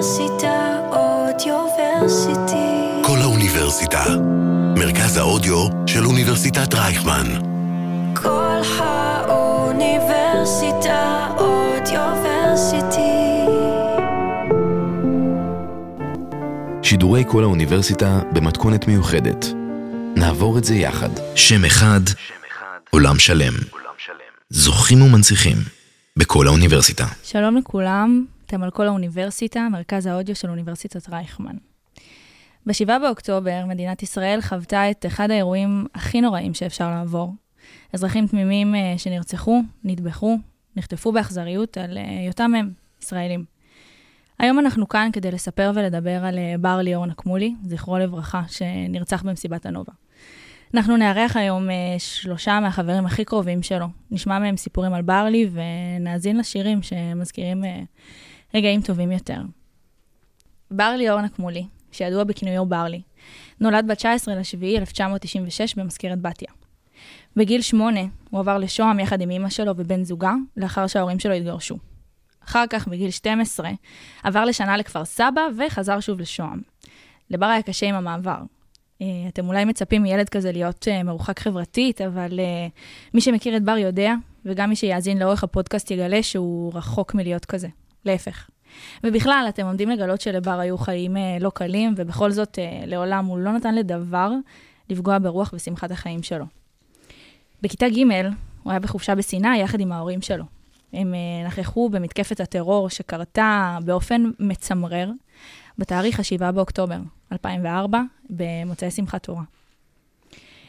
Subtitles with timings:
[0.00, 3.02] האוניברסיטה אודיוורסיטי.
[3.04, 4.04] כל האוניברסיטה.
[4.76, 7.26] מרכז האודיו של אוניברסיטת רייכמן.
[8.14, 13.00] כל האוניברסיטה אודיוורסיטי.
[16.82, 19.46] שידורי כל האוניברסיטה במתכונת מיוחדת.
[20.16, 21.10] נעבור את זה יחד.
[21.34, 22.00] שם אחד,
[22.90, 23.54] עולם שלם.
[24.50, 25.56] זוכים ומנציחים
[26.16, 27.06] בכל האוניברסיטה.
[27.24, 31.56] שלום לכולם, אתם על כל האוניברסיטה, מרכז האודיו של אוניברסיטת רייכמן.
[32.66, 37.34] ב-7 באוקטובר מדינת ישראל חוותה את אחד האירועים הכי נוראים שאפשר לעבור.
[37.92, 40.38] אזרחים תמימים אה, שנרצחו, נטבחו,
[40.76, 42.70] נחטפו באכזריות על אה, היותם הם
[43.02, 43.44] ישראלים.
[44.38, 49.66] היום אנחנו כאן כדי לספר ולדבר על אה, בר ליאור נקמולי, זכרו לברכה, שנרצח במסיבת
[49.66, 49.92] הנובה.
[50.74, 53.86] אנחנו נארח היום שלושה מהחברים הכי קרובים שלו.
[54.10, 57.64] נשמע מהם סיפורים על ברלי ונאזין לשירים שמזכירים
[58.54, 59.40] רגעים טובים יותר.
[60.70, 63.02] בר ליאור נקמולי, שידוע בכינויו ברלי,
[63.60, 66.48] נולד ב-19 לשביעי 1996 במזכרת בתיה.
[67.36, 71.76] בגיל שמונה הוא עבר לשוהם יחד עם אמא שלו ובן זוגה, לאחר שההורים שלו התגרשו.
[72.44, 73.70] אחר כך, בגיל 12,
[74.22, 76.60] עבר לשנה לכפר סבא וחזר שוב לשוהם.
[77.30, 78.38] לבר היה קשה עם המעבר.
[79.02, 82.66] אה, אתם אולי מצפים מילד כזה להיות אה, מרוחק חברתית, אבל אה,
[83.14, 87.68] מי שמכיר את בר יודע, וגם מי שיאזין לאורך הפודקאסט יגלה שהוא רחוק מלהיות כזה.
[88.04, 88.50] להפך.
[89.04, 93.74] ובכלל, אתם עומדים לגלות שלבר היו חיים לא קלים, ובכל זאת, לעולם הוא לא נתן
[93.74, 94.30] לדבר
[94.90, 96.44] לפגוע ברוח ושמחת החיים שלו.
[97.62, 97.98] בכיתה ג'
[98.62, 100.44] הוא היה בחופשה בסיני יחד עם ההורים שלו.
[100.92, 101.14] הם
[101.46, 105.10] נכחו במתקפת הטרור שקרתה באופן מצמרר
[105.78, 106.98] בתאריך ה-7 באוקטובר
[107.32, 109.42] 2004, במוצאי שמחת תורה.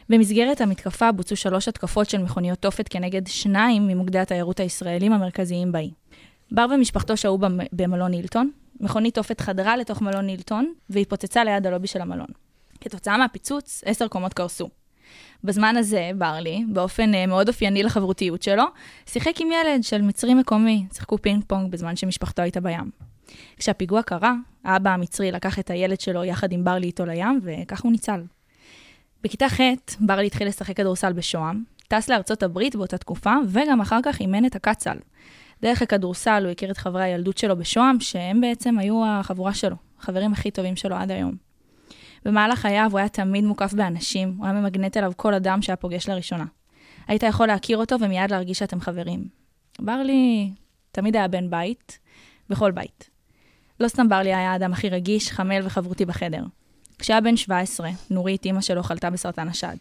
[0.08, 5.90] במסגרת המתקפה בוצעו שלוש התקפות של מכוניות תופת כנגד שניים ממוקדי התיירות הישראלים המרכזיים באי.
[6.54, 7.38] בר ומשפחתו שהו
[7.72, 8.50] במלון הילטון,
[8.80, 12.26] מכונית תופת חדרה לתוך מלון הילטון והתפוצצה ליד הלובי של המלון.
[12.80, 14.68] כתוצאה מהפיצוץ, עשר קומות קרסו.
[15.44, 18.64] בזמן הזה, ברלי, באופן uh, מאוד אופייני לחברותיות שלו,
[19.06, 22.90] שיחק עם ילד של מצרי מקומי, שיחקו פינג פונג בזמן שמשפחתו הייתה בים.
[23.56, 27.92] כשהפיגוע קרה, האבא המצרי לקח את הילד שלו יחד עם ברלי איתו לים, וכך הוא
[27.92, 28.22] ניצל.
[29.22, 29.60] בכיתה ח',
[30.00, 34.56] ברלי התחיל לשחק כדורסל בשוהם, טס לארצות הברית באותה תקופה, וגם אחר כך אימן את
[34.56, 34.96] הקצ"ל.
[35.62, 40.32] דרך הכדורסל הוא הכיר את חברי הילדות שלו בשוהם, שהם בעצם היו החבורה שלו, החברים
[40.32, 41.34] הכי טובים שלו עד היום.
[42.24, 46.08] במהלך חייו הוא היה תמיד מוקף באנשים, הוא היה ממגנט אליו כל אדם שהיה פוגש
[46.08, 46.44] לראשונה.
[47.08, 49.24] היית יכול להכיר אותו ומיד להרגיש שאתם חברים.
[49.80, 50.50] ברלי
[50.92, 51.98] תמיד היה בן בית,
[52.48, 53.10] בכל בית.
[53.80, 56.44] לא סתם ברלי היה האדם הכי רגיש, חמל וחברותי בחדר.
[56.98, 59.76] כשהיה בן 17, נורית, אימא שלו, חלתה בסרטן השד.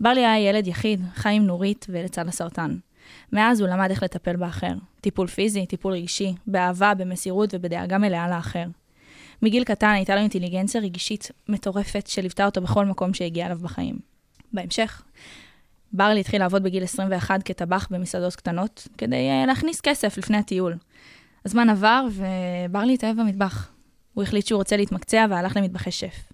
[0.00, 2.76] ברלי היה ילד יחיד, חי עם נורית ולצד הסרטן.
[3.32, 4.72] מאז הוא למד איך לטפל באחר.
[5.00, 8.64] טיפול פיזי, טיפול רגשי, באהבה, במסירות ובדאגה מלאה לאחר.
[9.42, 13.98] מגיל קטן הייתה לו אינטליגנציה רגשית מטורפת שליוותה אותו בכל מקום שהגיע אליו בחיים.
[14.52, 15.02] בהמשך,
[15.92, 20.76] ברלי התחיל לעבוד בגיל 21 כטבח במסעדות קטנות, כדי uh, להכניס כסף לפני הטיול.
[21.44, 23.70] הזמן עבר וברלי התאהב במטבח.
[24.14, 26.27] הוא החליט שהוא רוצה להתמקצע והלך למטבחי שף.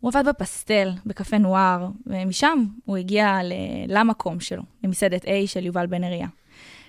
[0.00, 3.38] הוא עבד בפסטל, בקפה נואר, ומשם הוא הגיע
[3.88, 6.28] למקום שלו, למסעדת A של יובל בן אריה.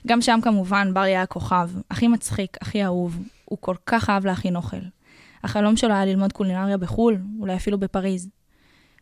[0.07, 4.55] גם שם כמובן ברלי היה כוכב, הכי מצחיק, הכי אהוב, הוא כל כך אהב להכין
[4.55, 4.77] אוכל.
[5.43, 8.29] החלום שלו היה ללמוד קולינריה בחו"ל, אולי אפילו בפריז.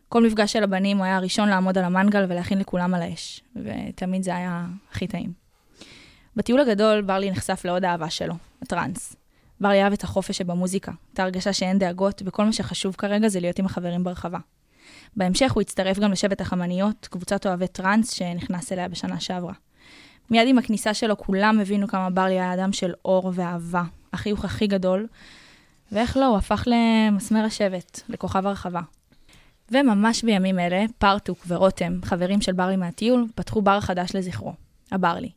[0.10, 4.24] כל מפגש של הבנים הוא היה הראשון לעמוד על המנגל ולהכין לכולם על האש, ותמיד
[4.24, 5.32] זה היה הכי טעים.
[6.36, 9.16] בטיול הגדול, ברלי נחשף לעוד אהבה שלו, הטראנס.
[9.62, 13.60] ברלי אהב את החופש שבמוזיקה, את ההרגשה שאין דאגות, וכל מה שחשוב כרגע זה להיות
[13.60, 14.40] עם החברים ברחבה.
[15.16, 19.54] בהמשך הוא הצטרף גם לשבט החמניות, קבוצת אוהבי טראנס שנכנס אליה בשנה שעברה.
[20.30, 23.84] מיד עם הכניסה שלו כולם הבינו כמה ברלי היה אדם של אור ואהבה,
[24.14, 25.08] החיוך הכי גדול,
[25.92, 28.82] ואיך לא, הוא הפך למסמר השבט, לכוכב הרחבה.
[29.72, 34.54] וממש בימים אלה, פרטוק ורותם, חברים של ברלי מהטיול, פתחו בר חדש לזכרו,
[34.92, 35.30] הברלי.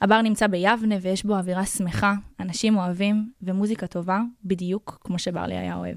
[0.00, 5.74] הבר נמצא ביבנה ויש בו אווירה שמחה, אנשים אוהבים ומוזיקה טובה, בדיוק כמו שברלי היה
[5.74, 5.96] אוהב.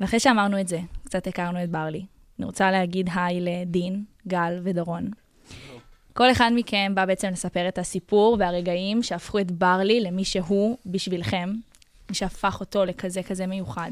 [0.00, 2.04] ואחרי שאמרנו את זה, קצת הכרנו את ברלי.
[2.38, 5.10] אני רוצה להגיד היי לדין, גל ודורון.
[6.12, 11.52] כל אחד מכם בא בעצם לספר את הסיפור והרגעים שהפכו את ברלי למי שהוא בשבילכם,
[12.12, 13.90] שהפך אותו לכזה כזה מיוחד.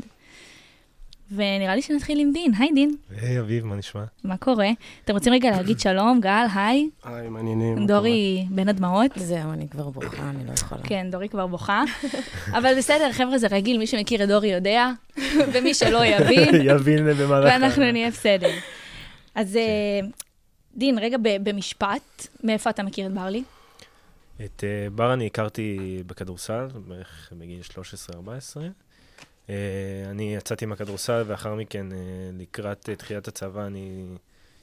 [1.32, 2.52] ונראה לי שנתחיל עם דין.
[2.58, 2.96] היי, דין.
[3.20, 4.04] היי, אביב, מה נשמע?
[4.25, 4.69] מה קורה?
[5.04, 6.88] אתם רוצים רגע להגיד שלום, גל, היי?
[7.04, 7.86] היי, מעניינים.
[7.86, 9.10] דורי בין הדמעות.
[9.16, 10.82] זהו, אני כבר בוכה, אני לא יכולה.
[10.82, 11.82] כן, דורי כבר בוכה.
[12.58, 14.90] אבל בסדר, חבר'ה, זה רגיל, מי שמכיר את דורי יודע,
[15.52, 16.54] ומי שלא יבין.
[16.75, 17.52] יבין במהלך...
[17.52, 18.50] ואנחנו נהיה בסדר.
[19.34, 19.58] אז כן.
[19.58, 20.08] אה,
[20.76, 23.42] דין, רגע במשפט, מאיפה אתה מכיר את ברלי?
[24.44, 27.60] את אה, בר אני הכרתי בכדורסל, בערך בגיל
[28.10, 28.16] 13-14.
[29.50, 29.55] אה,
[30.11, 31.99] אני יצאתי מהכדורסל, ואחר מכן, אה,
[32.33, 34.05] לקראת אה, תחילת הצבא, אני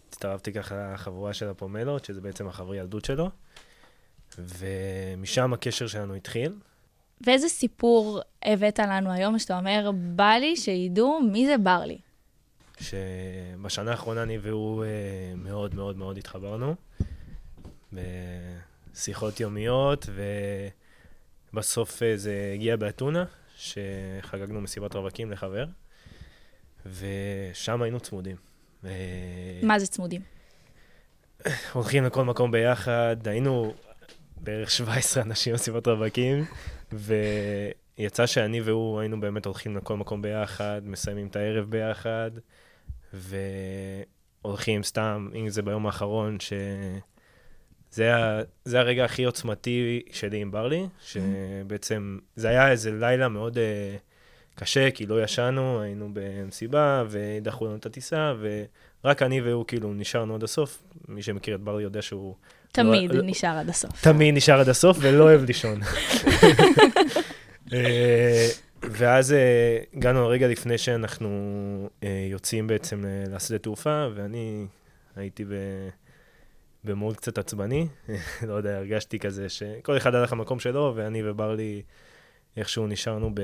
[0.09, 3.29] הצטרפתי ככה לחבורה של הפומלות, שזה בעצם החברי ילדות שלו.
[4.37, 6.53] ומשם הקשר שלנו התחיל.
[7.25, 11.97] ואיזה סיפור הבאת לנו היום, שאתה אומר, בא לי שידעו מי זה ברלי.
[12.79, 14.85] שבשנה האחרונה אני והוא
[15.35, 16.75] מאוד מאוד מאוד התחברנו.
[17.93, 20.09] בשיחות יומיות,
[21.53, 23.25] ובסוף זה הגיע באתונה,
[23.73, 25.65] שחגגנו מסיבת רווקים לחבר,
[26.85, 28.35] ושם היינו צמודים.
[28.85, 30.21] אה, מה זה צמודים?
[31.73, 33.73] הולכים לכל מקום ביחד, היינו
[34.37, 36.45] בערך 17 אנשים במסיבת רווקים,
[36.91, 42.31] ויצא שאני והוא היינו באמת הולכים לכל מקום ביחד, מסיימים את הערב ביחד,
[43.13, 46.53] והולכים סתם, אם זה ביום האחרון, ש...
[47.95, 53.57] זה, ה, זה הרגע הכי עוצמתי שלי עם ברלי, שבעצם זה היה איזה לילה מאוד
[53.57, 53.59] uh,
[54.55, 58.33] קשה, כי לא ישנו, היינו במסיבה, ודחו לנו את הטיסה,
[59.03, 60.83] ורק אני והוא כאילו נשארנו עד הסוף.
[61.07, 62.35] מי שמכיר את ברלי יודע שהוא...
[62.71, 64.01] תמיד לא, נשאר עד הסוף.
[64.01, 65.79] תמיד נשאר עד הסוף ולא אוהב לישון.
[67.73, 68.47] אה,
[68.81, 71.29] ואז אה, הגענו הרגע לפני שאנחנו
[72.31, 74.65] יוצאים בעצם לשדה תעופה, ואני
[75.15, 75.49] הייתי ב...
[76.85, 77.87] במוד קצת עצבני,
[78.47, 81.81] לא יודע, הרגשתי כזה שכל אחד הלך למקום שלו, ואני וברלי
[82.57, 83.41] איכשהו נשארנו ב...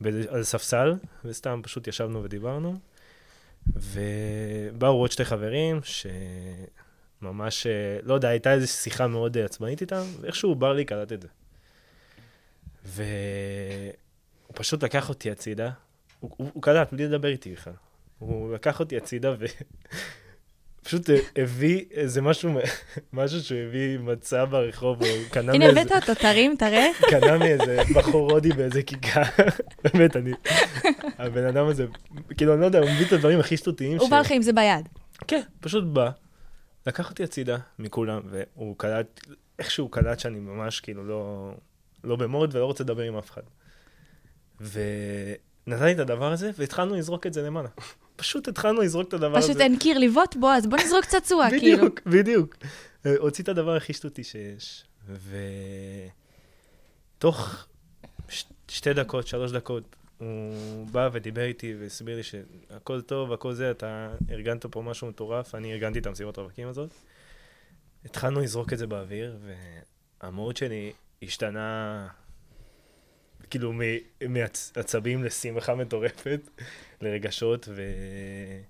[0.00, 0.06] ב...
[0.28, 0.94] על ספסל,
[1.24, 2.74] וסתם פשוט ישבנו ודיברנו.
[3.76, 5.80] ובאו עוד שתי חברים,
[7.22, 11.22] שממש, אה, לא יודע, הייתה איזו שיחה מאוד אה, עצבנית איתם, ואיכשהו ברלי קלט את
[11.22, 11.28] זה.
[12.84, 13.04] והוא
[14.54, 15.70] פשוט לקח אותי הצידה,
[16.20, 17.72] הוא, הוא, הוא קלט, בלי לדבר איתי בכלל.
[18.18, 19.34] הוא לקח אותי הצידה
[20.84, 22.50] ופשוט הביא איזה משהו,
[23.12, 25.80] משהו שהוא הביא מצע ברחוב, או קנה הנה, מאיזה...
[25.80, 26.86] הבאת אותו, תרים, תראה.
[27.10, 29.22] קנה מאיזה בחור הודי באיזה כיכר.
[29.84, 30.32] באמת, אני...
[31.18, 31.86] הבן אדם הזה,
[32.36, 33.98] כאילו, אני לא יודע, הוא מביא את הדברים הכי שטותיים.
[33.98, 34.88] הוא בא לך עם זה ביד.
[35.28, 36.10] כן, פשוט בא,
[36.86, 39.20] לקח אותי הצידה מכולם, והוא קלט,
[39.58, 41.52] איכשהו קלט שאני ממש כאילו לא,
[42.04, 43.42] לא במוד ולא רוצה לדבר עם אף אחד.
[44.60, 47.68] ונתן לי את הדבר הזה, והתחלנו לזרוק את זה למעלה.
[48.16, 49.48] פשוט התחלנו לזרוק את הדבר הזה.
[49.48, 51.76] פשוט אין קיר לבעוט בו, אז בוא נזרוק צעצוע, כאילו.
[51.76, 52.56] בדיוק, בדיוק.
[53.06, 54.84] אה, הוציא את הדבר הכי שטותי שיש.
[57.18, 57.66] ותוך
[58.28, 58.44] ש...
[58.68, 64.14] שתי דקות, שלוש דקות, הוא בא ודיבר איתי והסביר לי שהכל טוב, הכל זה, אתה
[64.30, 66.90] ארגנת פה משהו מטורף, אני ארגנתי את המסיבת רווקים הזאת.
[68.04, 69.36] התחלנו לזרוק את זה באוויר,
[70.22, 72.08] והמהות שלי השתנה,
[73.50, 73.72] כאילו,
[74.28, 76.40] מעצבים לשמחה מטורפת,
[77.00, 77.82] לרגשות, ו...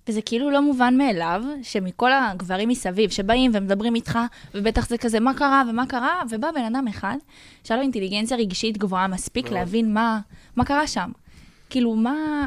[0.08, 4.18] וזה כאילו לא מובן מאליו, שמכל הגברים מסביב שבאים ומדברים איתך,
[4.54, 7.16] ובטח זה כזה, מה קרה ומה קרה, ובא בן אדם אחד,
[7.64, 9.54] שהיה לו אינטליגנציה רגשית גבוהה מספיק מאוד.
[9.54, 10.20] להבין מה,
[10.56, 11.10] מה קרה שם.
[11.70, 12.46] כאילו, מה...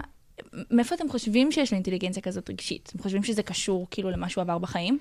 [0.71, 2.89] מאיפה אתם חושבים שיש לו אינטליגנציה כזאת רגשית?
[2.89, 4.99] אתם חושבים שזה קשור כאילו למה שהוא עבר בחיים?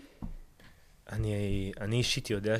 [1.12, 2.56] אני, אני אישית יודע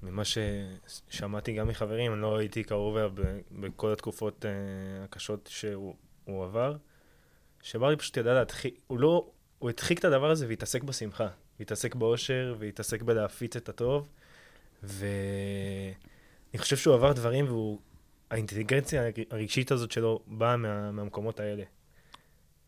[0.00, 3.12] שממה ששמעתי גם מחברים, אני לא הייתי קרוב אליו
[3.52, 5.94] בכל התקופות uh, הקשות שהוא
[6.24, 6.76] הוא עבר,
[7.62, 11.28] שברלי פשוט ידע להדחיק, הוא לא, הוא הדחיק את הדבר הזה והתעסק בשמחה,
[11.58, 14.08] והתעסק באושר, והתעסק בלהפיץ את הטוב,
[14.82, 15.94] ואני
[16.56, 17.78] חושב שהוא עבר דברים והוא,
[18.30, 21.64] האינטליגנציה הרגשית הזאת שלו באה מה, מהמקומות האלה.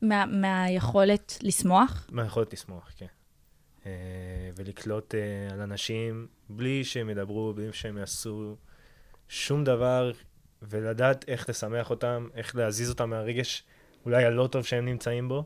[0.02, 2.06] מה, מהיכולת לשמוח?
[2.12, 3.06] מהיכולת לשמוח, כן.
[3.88, 8.57] אה, ולקלוט אה, על אנשים בלי שהם ידברו, בלי שהם יעשו
[9.28, 10.12] שום דבר,
[10.62, 13.62] ולדעת איך לשמח אותם, איך להזיז אותם מהרגש
[14.07, 15.45] אולי הלא טוב שהם נמצאים בו.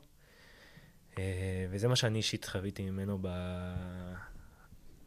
[1.18, 3.28] אה, וזה מה שאני אישית חוויתי ממנו ב...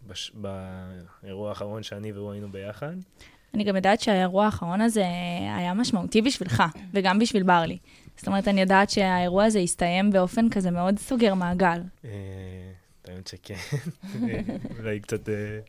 [0.07, 0.31] בש...
[1.23, 2.93] באירוע האחרון שאני והוא היינו ביחד.
[3.53, 5.05] אני גם יודעת שהאירוע האחרון הזה
[5.57, 6.63] היה משמעותי בשבילך,
[6.93, 7.77] וגם בשביל ברלי.
[8.17, 11.81] זאת אומרת, אני יודעת שהאירוע הזה הסתיים באופן כזה מאוד סוגר מעגל.
[13.07, 13.55] האמת שכן,
[14.79, 15.59] אולי קצת, אה,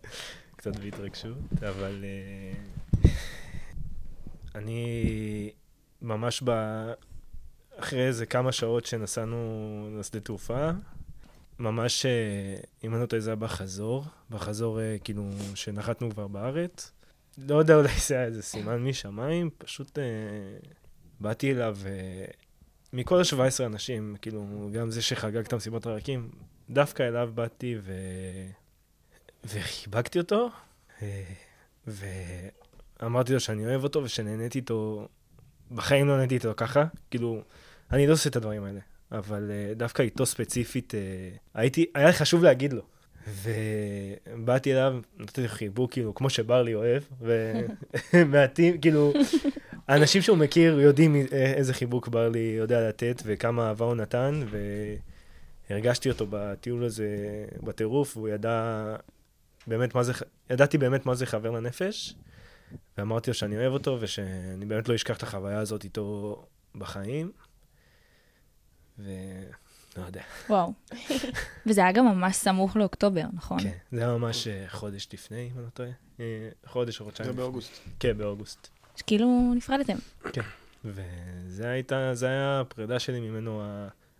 [0.56, 1.38] קצת בהתרגשות,
[1.68, 3.10] אבל אה,
[4.54, 5.50] אני
[6.02, 6.50] ממש ב...
[7.78, 10.70] אחרי איזה כמה שעות שנסענו לשדה תעופה,
[11.58, 16.92] ממש, אה, אם אני לא טועה, זה היה בחזור, בחזור כאילו שנחתנו כבר בארץ.
[17.38, 19.98] לא יודע, אולי זה היה איזה סימן משמיים, פשוט
[21.20, 21.78] באתי אליו,
[22.96, 26.30] מכל ה-17 אנשים, כאילו, גם זה שחגג את המסיבות רווקים,
[26.70, 27.92] דווקא אליו באתי ו...
[29.44, 30.50] וחיבקתי אותו,
[31.02, 31.22] אה,
[31.86, 35.08] ואמרתי לו שאני אוהב אותו ושנהניתי איתו,
[35.70, 37.42] בחיים לא נהניתי איתו ככה, כאילו,
[37.92, 38.80] אני לא עושה את הדברים האלה,
[39.12, 41.00] אבל אה, דווקא איתו ספציפית, אה,
[41.54, 42.82] הייתי, היה לי חשוב להגיד לו.
[43.42, 47.02] ובאתי אליו, נתתי לו חיבוק, כאילו, כמו שברלי אוהב,
[48.12, 49.12] ומעטים, כאילו,
[49.88, 54.40] האנשים שהוא מכיר יודעים איזה חיבוק ברלי יודע לתת וכמה אהבה הוא נתן,
[55.70, 57.08] והרגשתי אותו בטיול הזה
[57.62, 58.84] בטירוף, והוא ידע
[59.66, 60.12] באמת מה זה,
[60.50, 62.14] ידעתי באמת מה זה חבר לנפש,
[62.98, 66.42] ואמרתי לו שאני אוהב אותו, ושאני באמת לא אשכח את החוויה הזאת איתו
[66.74, 67.32] בחיים.
[68.98, 69.10] ו...
[69.98, 70.22] לא יודע.
[70.48, 70.72] וואו.
[71.66, 73.60] וזה היה גם ממש סמוך לאוקטובר, נכון?
[73.60, 75.88] כן, זה היה ממש אה, חודש לפני, אם אני לא טועה.
[76.20, 77.30] אה, חודש או חודשיים.
[77.30, 77.72] זה באוגוסט.
[78.00, 78.68] כן, באוגוסט.
[78.96, 79.96] שכאילו נפרדתם.
[80.32, 80.42] כן.
[80.84, 83.62] וזה הייתה, זה היה הפרידה שלי ממנו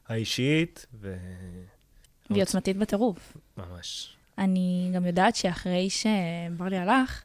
[0.09, 1.17] האישית, ו...
[2.31, 3.37] והיא עוצמתית בטירוף.
[3.57, 4.17] ממש.
[4.39, 7.23] אני גם יודעת שאחרי שברלי הלך,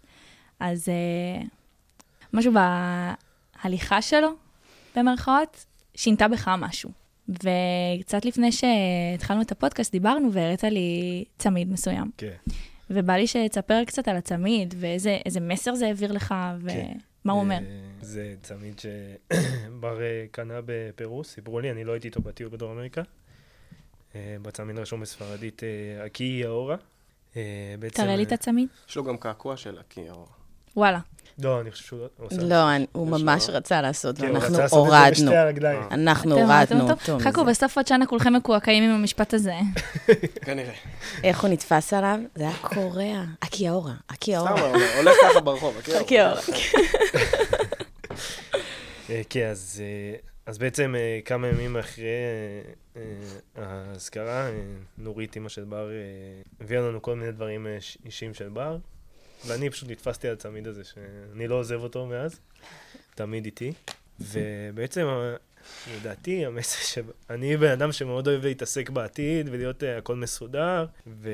[0.60, 1.46] אז uh,
[2.34, 2.54] משהו
[3.64, 4.30] בהליכה שלו,
[4.96, 5.66] במרכאות,
[5.96, 6.90] שינתה בך משהו.
[7.30, 12.12] וקצת לפני שהתחלנו את הפודקאסט, דיברנו והראית לי צמיד מסוים.
[12.18, 12.36] כן.
[12.90, 16.98] ובא לי שתספר קצת על הצמיד, ואיזה מסר זה העביר לך, ומה כן.
[17.30, 17.56] הוא אומר.
[17.56, 17.62] אה,
[18.02, 23.02] זה צמיד שבר אה, קנה בפרו, סיפרו לי, אני לא הייתי איתו בטיול בדרום אמריקה.
[24.16, 25.62] אה, בצמיד רשום בספרדית
[26.06, 26.76] אקי יאורה.
[27.36, 28.68] אה, תראה לי את הצמיד.
[28.90, 30.16] יש לו גם קעקוע של הקיר.
[30.76, 31.00] וואלה.
[31.40, 32.42] לא, אני חושב שהוא לא עושה.
[32.42, 35.32] לא, אני- הוא ממש רצה לעשות, כן, ואנחנו הורדנו.
[35.92, 37.20] אנחנו הורדנו אותו?
[37.20, 37.46] חכו.
[37.46, 39.54] בסוף עוד שנה כולכם מקועקעים עם המשפט הזה.
[40.46, 40.74] כנראה.
[41.24, 42.20] איך הוא נתפס עליו?
[42.36, 43.24] זה היה קורע.
[43.40, 44.62] אקיאורה, סתם, אקיאורה.
[44.70, 45.78] הוא הולך ככה ברחוב.
[45.78, 46.02] הקיר.
[46.02, 46.42] אקיאורה.
[49.10, 52.06] אה, כן, אז, אה, אז בעצם אה, כמה ימים אחרי
[53.56, 54.50] האזכרה,
[54.98, 55.96] נורית, אימא של בר, אה,
[56.62, 57.68] הביאה לנו כל מיני דברים
[58.06, 58.78] אישיים של בר,
[59.48, 62.40] ואני פשוט נתפסתי על הצמיד הזה, שאני לא עוזב אותו מאז,
[63.16, 63.74] תמיד איתי.
[64.20, 65.36] ובעצם, אה,
[65.96, 71.30] לדעתי, המסר שאני בן אדם שמאוד אוהב להתעסק בעתיד ולהיות אה, הכל מסודר, ו...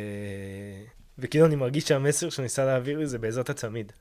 [1.18, 3.92] וכאילו אני מרגיש שהמסר שהוא ניסה להעביר לי זה בעזרת הצמיד,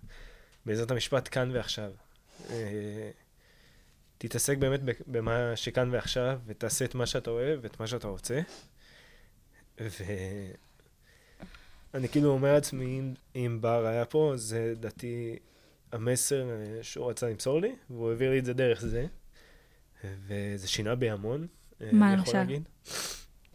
[0.66, 1.90] בעזרת המשפט כאן ועכשיו.
[2.50, 3.10] אה,
[4.18, 8.40] תתעסק באמת במה שכאן ועכשיו, ותעשה את מה שאתה אוהב, ואת מה שאתה רוצה.
[11.94, 13.02] ואני כאילו אומר לעצמי,
[13.36, 15.36] אם, בר היה פה, זה לדעתי
[15.92, 19.06] המסר אה, שהוא רצה למסור לי, והוא העביר לי את זה דרך זה.
[20.26, 21.46] וזה שינה בי המון.
[21.80, 22.38] אה, מה אני למשל?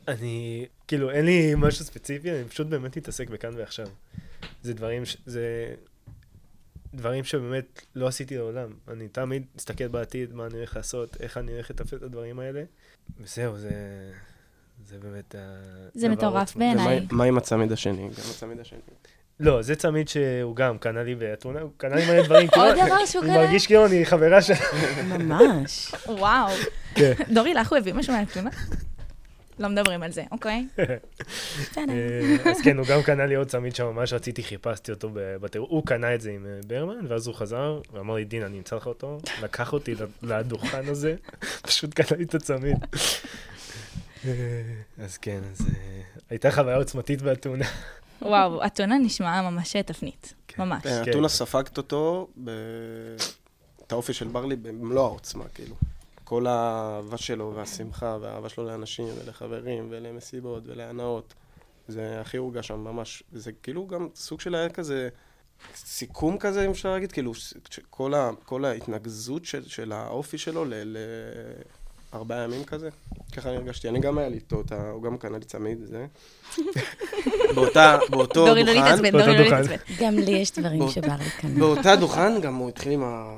[0.07, 3.88] אני, כאילו, אין לי משהו ספציפי, אני פשוט באמת מתעסק בכאן ועכשיו.
[4.61, 5.17] זה דברים, ש...
[5.25, 5.75] זה
[6.93, 8.73] דברים שבאמת לא עשיתי לעולם.
[8.88, 12.63] אני תמיד מסתכל בעתיד, מה אני הולך לעשות, איך אני הולך לטפל את הדברים האלה.
[13.19, 13.71] וזהו, זה,
[14.85, 15.35] זה באמת.
[15.93, 16.55] זה מטורף.
[16.55, 16.97] בעיניי.
[16.97, 18.01] ומה- מה עם הצמיד השני?
[18.07, 18.79] גם הצמיד השני.
[19.39, 22.47] לא, זה צמיד שהוא גם קנה לי באתונה, הוא קנה לי מלא דברים.
[22.47, 23.41] כאילו, עוד דבר שהוא אני קנה?
[23.45, 24.53] מרגיש כאילו אני חברה של...
[25.07, 25.91] ממש.
[26.07, 26.47] וואו.
[26.95, 27.13] כן.
[27.33, 28.50] דורי, לך הוא הביא משהו מהתלונה?
[29.59, 30.67] לא מדברים על זה, אוקיי?
[30.79, 30.85] אה,
[32.51, 35.69] אז כן, הוא גם קנה לי עוד צמיד שממש רציתי, חיפשתי אותו בטירוף.
[35.69, 38.75] הוא קנה את זה עם אה, ברמן, ואז הוא חזר, ואמר לי, דין, אני אמצא
[38.75, 39.17] לך אותו.
[39.43, 41.15] לקח אותי לדוכן הזה,
[41.67, 42.77] פשוט קנה לי את הצמיד.
[44.97, 47.65] אז כן, אז אה, הייתה חוויה עוצמתית באתונה.
[48.21, 50.33] וואו, אתונה נשמעה ממש תפנית.
[50.47, 50.61] כן.
[50.63, 50.83] ממש.
[50.83, 53.15] כן, אתונה ספגת אותו, ב-
[53.87, 55.75] את האופי של ברלי במלוא העוצמה, כאילו.
[56.23, 61.33] כל האהבה שלו והשמחה והאהבה שלו לאנשים ולחברים ולמסיבות ולהנאות.
[61.87, 63.23] זה הכי הורגש שם ממש.
[63.31, 65.09] זה כאילו גם סוג של היה כזה
[65.75, 67.31] סיכום כזה, אם אפשר להגיד, כאילו,
[67.89, 70.97] כל, ה, כל ההתנגזות של, של האופי שלו ל-
[72.13, 72.89] לארבעה ימים כזה.
[73.31, 73.89] ככה אני הרגשתי.
[73.89, 76.05] אני גם היה לי איתו, הוא גם קנה לי צמיד, זה.
[77.55, 78.85] באותה, באותו דורי לא דוכן.
[78.85, 79.61] להתעצבן, באותו דורי לא דוכן.
[79.61, 80.05] להתעצבן.
[80.05, 80.89] גם לי יש דברים.
[80.89, 81.59] שבא כאן.
[81.59, 83.37] באותה דוכן, גם הוא התחיל עם ה...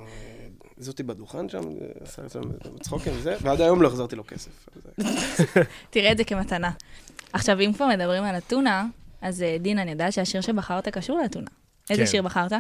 [0.78, 1.62] זאתי בדוכן שם,
[2.04, 2.40] עשה את זה
[2.82, 4.70] צחוקים וזה, ועד היום לא החזרתי לו כסף.
[5.90, 6.72] תראה את זה כמתנה.
[7.34, 8.86] עכשיו, אם כבר מדברים על אתונה,
[9.22, 11.50] אז אה, דין, אני יודעת שהשיר שבחרת קשור לאתונה.
[11.90, 12.08] איזה כן.
[12.08, 12.54] שיר בחרת?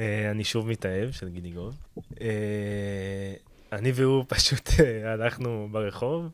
[0.00, 1.74] אה, אני שוב מתאהב, של גידי גוב.
[3.72, 6.28] אני והוא פשוט אה, הלכנו ברחוב,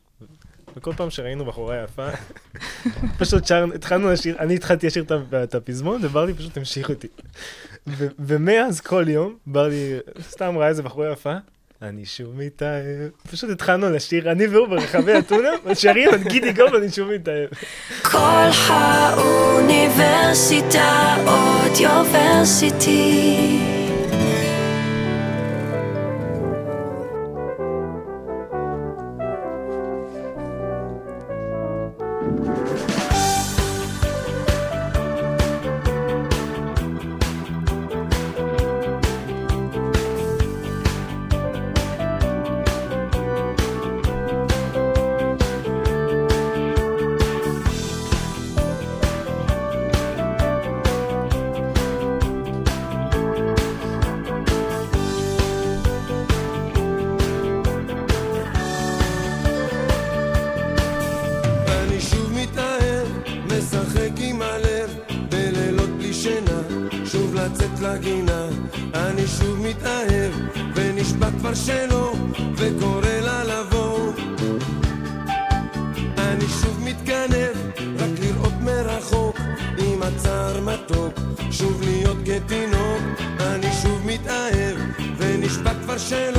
[0.77, 2.09] וכל פעם שראינו בחורה יפה,
[3.19, 5.05] פשוט שר, התחלנו לשיר, אני התחלתי לשיר
[5.45, 7.09] את הפזמון, וברלי פשוט המשיך אותי.
[7.87, 11.35] ו- ומאז כל יום, ברלי סתם ראה איזה בחורה יפה,
[11.83, 13.11] אני שוב מתאהב.
[13.31, 17.49] פשוט התחלנו לשיר, אני והוא ברחבי אתונה, שרים את גידי גוב, אני שוב מתאהב.
[18.03, 23.74] כל האוניברסיטה אודיוורסיטי.
[70.25, 70.39] לב,
[70.75, 72.13] ונשבע כבר שלא,
[72.57, 74.13] וקורא לה לבוא.
[76.19, 77.57] אני שוב מתגנב,
[77.99, 79.37] רק לראות מרחוק,
[79.79, 81.15] עם הצער מתוק,
[81.51, 83.03] שוב להיות כתינוק.
[83.41, 84.77] אני שוב מתאהב,
[85.19, 86.34] ונשבע כבר שלא.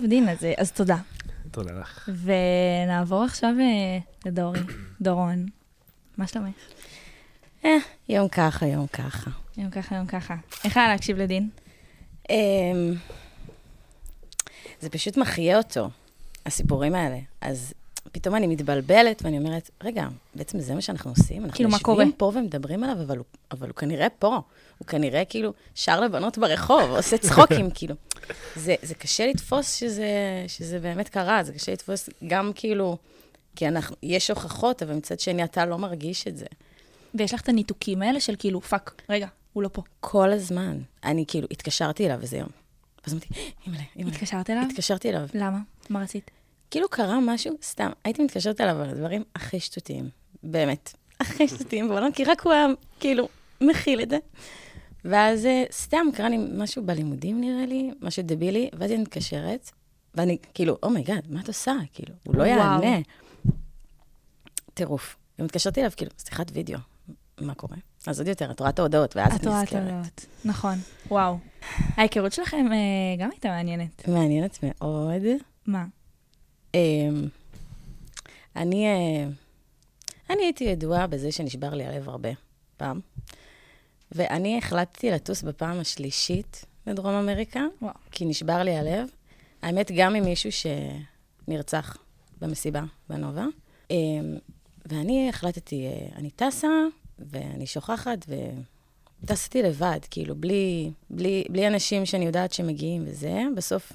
[0.00, 0.96] טוב, דין, אז, אז תודה.
[1.50, 2.08] תודה לך.
[2.22, 4.60] ונעבור עכשיו אה, לדורי,
[5.00, 5.46] דורון.
[6.16, 6.54] מה שלומך?
[7.64, 7.76] אה,
[8.08, 9.30] יום ככה, יום ככה.
[9.56, 10.34] יום ככה, יום ככה.
[10.64, 11.50] איך היה להקשיב לדין?
[12.30, 12.94] אמ,
[14.80, 15.90] זה פשוט מחיה אותו,
[16.46, 17.18] הסיפורים האלה.
[17.40, 17.74] אז
[18.12, 21.42] פתאום אני מתבלבלת, ואני אומרת, רגע, בעצם זה מה שאנחנו עושים?
[21.42, 22.04] אנחנו כאילו, מה קורה?
[22.04, 24.40] יושבים פה ומדברים עליו, אבל הוא, אבל הוא כנראה פה.
[24.78, 27.94] הוא כנראה כאילו שר לבנות ברחוב, עושה צחוקים, כאילו.
[28.56, 30.08] זה, זה קשה לתפוס שזה,
[30.48, 32.96] שזה באמת קרה, זה קשה לתפוס גם כאילו,
[33.56, 36.46] כי אנחנו, יש הוכחות, אבל מצד שני אתה לא מרגיש את זה.
[37.14, 39.82] ויש לך את הניתוקים האלה של כאילו, fuck, רגע, הוא לא פה.
[40.00, 40.78] כל הזמן.
[41.04, 42.48] אני כאילו התקשרתי אליו איזה יום.
[43.04, 43.28] ואז אמרתי,
[43.66, 44.14] אימא'לה, אימא'לה.
[44.16, 44.62] התקשרת אליו?
[44.70, 45.28] התקשרתי אליו.
[45.34, 45.58] למה?
[45.90, 46.30] מה רצית?
[46.70, 50.08] כאילו קרה משהו, סתם, הייתי מתקשרת אליו על הדברים הכי שטותיים,
[50.42, 52.66] באמת, הכי שטותיים בעולם, כי רק הוא היה,
[53.00, 53.28] כאילו,
[53.60, 54.18] מכיל את זה.
[55.04, 59.70] ואז אה, סתם קרה לי משהו בלימודים, נראה לי, משהו דבילי, ואז היא מתקשרת,
[60.14, 61.74] ואני, כאילו, oh my god, מה את עושה?
[61.92, 62.44] כאילו, הוא לא.
[62.44, 62.96] יענה.
[64.74, 65.16] טירוף.
[65.38, 66.78] ומתקשרתי אליו, כאילו, שיחת וידאו,
[67.40, 67.76] מה קורה?
[68.06, 69.82] אז עוד יותר, את רואה את ההודעות, ואז את את רואה את נזכרת.
[69.82, 70.26] ההודעות.
[70.44, 70.78] נכון,
[71.10, 71.38] וואו.
[71.96, 72.76] ההיכרות שלכם אה,
[73.24, 74.08] גם הייתה מעניינת.
[74.08, 75.22] מעניינת מאוד.
[75.66, 75.84] מה?
[76.74, 77.28] אמ,
[78.56, 79.26] אני, אה,
[80.30, 82.28] אני הייתי ידועה בזה שנשבר לי הלב הרבה
[82.76, 83.00] פעם,
[84.12, 87.94] ואני החלטתי לטוס בפעם השלישית לדרום אמריקה, וואו.
[88.10, 89.08] כי נשבר לי הלב.
[89.62, 91.96] האמת, גם עם מישהו שנרצח
[92.40, 93.46] במסיבה בנובה.
[93.90, 94.36] אמ,
[94.86, 96.68] ואני החלטתי, אה, אני טסה,
[97.18, 98.18] ואני שוכחת,
[99.22, 103.42] וטסתי לבד, כאילו, בלי, בלי, בלי אנשים שאני יודעת שמגיעים וזה.
[103.56, 103.92] בסוף,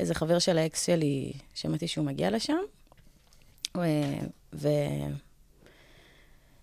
[0.00, 2.58] איזה חבר של האקס שלי, שמעתי שהוא מגיע לשם,
[3.76, 3.80] ו...
[4.52, 4.68] ו...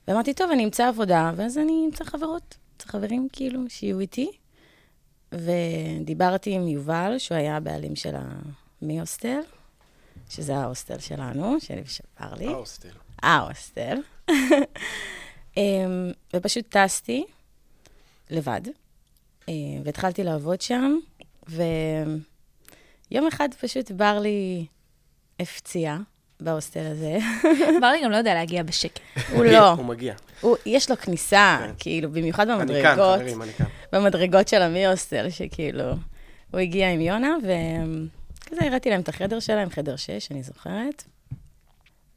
[0.08, 4.32] ואמרתי, טוב, אני אמצא עבודה, ואז אני אמצא חברות, אמצא חברים, כאילו, שיהיו איתי.
[5.32, 9.39] ודיברתי עם יובל, שהוא היה הבעלים של המי-הוסטל,
[10.30, 12.48] שזה ההוסטל שלנו, שלי ושל פרלי.
[12.48, 12.89] ההוסטל.
[13.24, 13.98] ההוסטל.
[15.58, 17.26] אמ, ופשוט טסתי
[18.30, 18.62] לבד,
[19.50, 20.98] אה, והתחלתי לעבוד שם,
[23.12, 24.65] ויום אחד פשוט ברלי
[25.39, 25.97] הפציע
[26.39, 27.17] בהוסטל הזה.
[27.82, 29.00] ברלי גם לא יודע להגיע בשקט.
[29.32, 30.13] הוא לא, הוא מגיע.
[30.41, 31.74] הוא, יש לו כניסה, כן.
[31.80, 33.65] כאילו, במיוחד אני כאן, במדרגות, חברים, אני כאן.
[33.93, 35.84] במדרגות של המי-הוסטל, שכאילו,
[36.52, 41.04] הוא הגיע עם יונה, וכזה הראיתי להם את החדר שלהם, חדר 6, אני זוכרת.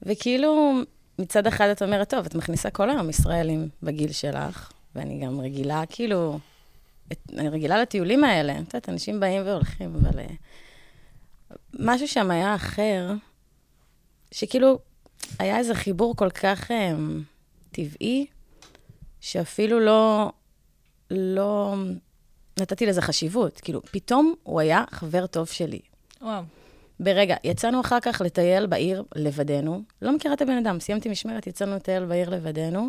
[0.02, 0.80] וכאילו,
[1.18, 5.82] מצד אחד את אומרת, טוב, את מכניסה כל היום ישראלים בגיל שלך, ואני גם רגילה,
[5.88, 6.38] כאילו,
[7.12, 8.52] את, אני רגילה לטיולים האלה.
[8.52, 10.18] את יודעת, אנשים באים והולכים, אבל...
[10.18, 10.26] אה,
[11.78, 13.10] משהו שם היה אחר,
[14.32, 14.78] שכאילו,
[15.38, 16.74] היה איזה חיבור כל כך um,
[17.72, 18.26] טבעי,
[19.20, 20.32] שאפילו לא,
[21.10, 21.74] לא
[22.60, 23.60] נתתי לזה חשיבות.
[23.60, 25.80] כאילו, פתאום הוא היה חבר טוב שלי.
[26.22, 26.42] וואו.
[27.00, 29.82] ברגע, יצאנו אחר כך לטייל בעיר לבדנו.
[30.02, 32.88] לא מכירה את הבן אדם, סיימתי משמרת, יצאנו לטייל בעיר לבדנו.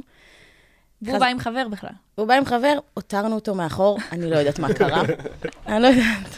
[1.01, 1.89] והוא חז- בא עם חבר בכלל.
[2.15, 5.01] הוא בא עם חבר, הותרנו אותו מאחור, אני לא יודעת מה קרה.
[5.67, 6.35] אני לא יודעת.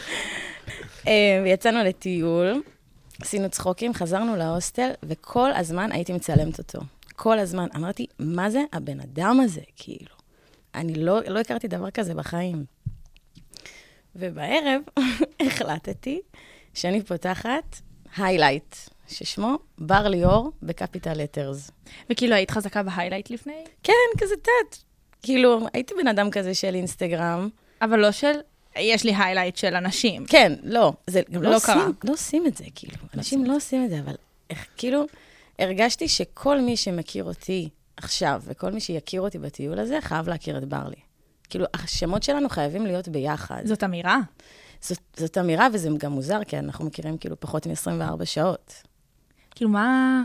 [1.08, 2.62] אה, ויצאנו לטיול,
[3.20, 6.78] עשינו צחוקים, חזרנו להוסטל, וכל הזמן הייתי מצלמת אותו.
[7.16, 7.66] כל הזמן.
[7.76, 10.14] אמרתי, מה זה הבן אדם הזה, כאילו?
[10.74, 12.64] אני לא, לא הכרתי דבר כזה בחיים.
[14.16, 14.82] ובערב
[15.46, 16.20] החלטתי
[16.74, 17.76] שאני פותחת
[18.16, 18.76] היילייט,
[19.08, 21.70] ששמו בר ליאור בקפיטל לטרס.
[22.10, 23.64] וכאילו, היית חזקה ב highlight לפני?
[23.82, 24.76] כן, כזה תת.
[25.22, 27.48] כאילו, הייתי בן אדם כזה של אינסטגרם.
[27.82, 28.32] אבל לא של,
[28.78, 30.26] יש לי highlight של אנשים.
[30.26, 31.86] כן, לא, זה גם לא, לא עושים, קרה.
[32.04, 32.94] לא עושים את זה, כאילו.
[33.14, 34.14] אנשים לא עושים את זה, אבל
[34.50, 35.04] איך, כאילו,
[35.58, 40.64] הרגשתי שכל מי שמכיר אותי עכשיו, וכל מי שיכיר אותי בטיול הזה, חייב להכיר את
[40.64, 40.96] ברלי.
[41.50, 43.62] כאילו, השמות שלנו חייבים להיות ביחד.
[43.64, 44.18] זאת אמירה.
[44.80, 48.82] זאת, זאת אמירה, וזה גם מוזר, כי אנחנו מכירים כאילו פחות מ-24 שעות.
[49.50, 50.22] כאילו, מה...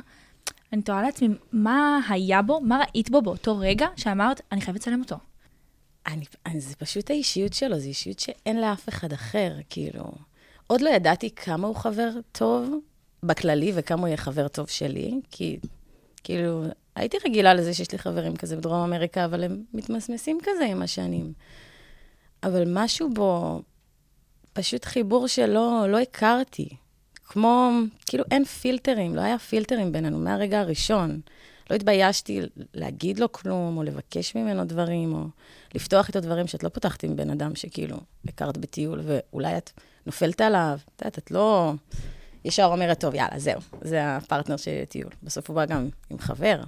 [0.74, 5.00] אני תוהה לעצמי, מה היה בו, מה ראית בו באותו רגע שאמרת, אני חייבת לצלם
[5.00, 5.16] אותו?
[6.08, 10.04] אני, אני, זה פשוט האישיות שלו, זו אישיות שאין לאף אחד אחר, כאילו.
[10.68, 12.80] עוד לא ידעתי כמה הוא חבר טוב
[13.24, 15.60] בכללי וכמה הוא יהיה חבר טוב שלי, כי
[16.24, 16.64] כאילו,
[16.96, 21.34] הייתי רגילה לזה שיש לי חברים כזה בדרום אמריקה, אבל הם מתמסמסים כזה עם השנים.
[22.44, 23.62] אבל משהו בו,
[24.54, 26.70] פשוט חיבור שלא לא הכרתי.
[27.26, 27.72] כמו,
[28.06, 31.22] כאילו אין פילטרים, לא היה פילטרים בינינו מהרגע הראשון.
[31.74, 32.42] לא התביישתי
[32.74, 35.24] להגיד לו כלום, או לבקש ממנו דברים, או
[35.76, 39.72] לפתוח איתו דברים שאת לא פותחת עם בן אדם שכאילו הכרת בטיול, ואולי את
[40.06, 41.74] נופלת עליו, את יודעת, את לא
[42.46, 45.10] ישר אומרת, טוב, יאללה, זהו, זה הפרטנר שלי לטיול.
[45.24, 46.64] בסוף הוא בא גם עם חבר.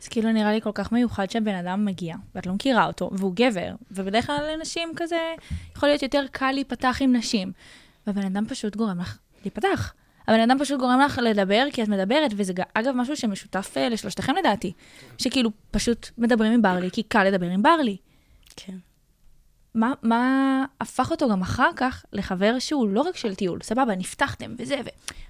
[0.00, 3.32] זה כאילו נראה לי כל כך מיוחד שהבן אדם מגיע, ואת לא מכירה אותו, והוא
[3.34, 5.34] גבר, ובדרך כלל לנשים כזה,
[5.76, 7.52] יכול להיות יותר קל להיפתח עם נשים.
[8.06, 9.92] והבן אדם פשוט גורם לך להיפתח.
[10.28, 14.36] הבן אדם פשוט גורם לך לדבר, כי את מדברת, וזה אגב משהו שמשותף אה, לשלושתכם
[14.36, 14.72] לדעתי.
[15.18, 17.96] שכאילו, פשוט מדברים עם ברלי, כי קל לדבר עם ברלי.
[18.56, 18.76] כן.
[19.74, 24.54] מה, מה הפך אותו גם אחר כך לחבר שהוא לא רק של טיול, סבבה, נפתחתם
[24.58, 24.88] וזה, ו...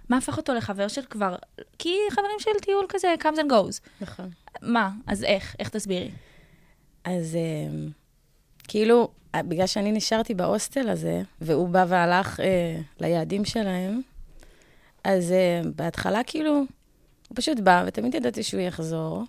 [0.08, 1.36] מה הפך אותו לחבר של כבר...
[1.78, 3.88] כי חברים של טיול כזה, comes and goes.
[4.00, 4.30] נכון.
[4.62, 4.90] מה?
[5.06, 5.56] אז איך?
[5.58, 6.10] איך תסבירי?
[7.04, 7.88] אז אה,
[8.68, 14.00] כאילו, בגלל שאני נשארתי בהוסטל הזה, והוא בא והלך אה, ליעדים שלהם,
[15.04, 16.52] אז אה, בהתחלה כאילו,
[17.28, 19.24] הוא פשוט בא, ותמיד ידעתי שהוא יחזור,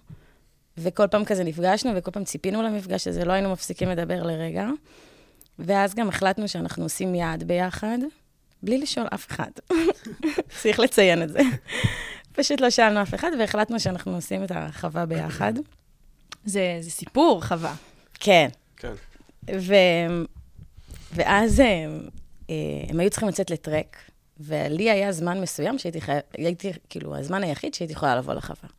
[0.78, 4.68] וכל פעם כזה נפגשנו, וכל פעם ציפינו למפגש הזה, לא היינו מפסיקים לדבר לרגע.
[5.60, 7.98] ואז גם החלטנו שאנחנו עושים יעד ביחד,
[8.64, 9.52] בלי לשאול אף אחד.
[10.62, 11.40] צריך לציין את זה.
[12.38, 15.54] פשוט לא שאלנו אף אחד, והחלטנו שאנחנו עושים את החווה ביחד.
[16.46, 17.76] זה, זה סיפור, חווה.
[18.14, 18.50] כן.
[18.78, 18.94] כן.
[19.56, 19.74] ו...
[21.14, 22.08] ואז הם,
[22.50, 22.56] אה,
[22.90, 23.98] הם היו צריכים לצאת לטרק,
[24.40, 28.70] ולי היה זמן מסוים שהייתי חייבת, הייתי, כאילו, הזמן היחיד שהייתי יכולה לבוא לחווה.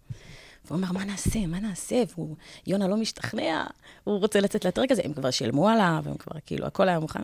[0.64, 2.02] והוא אמר, מה נעשה, מה נעשה?
[2.14, 3.64] והוא, יונה לא משתכנע,
[4.04, 7.22] הוא רוצה לצאת לטרק הזה, הם כבר שילמו עליו, הם כבר, כאילו, הכל היה מוכן.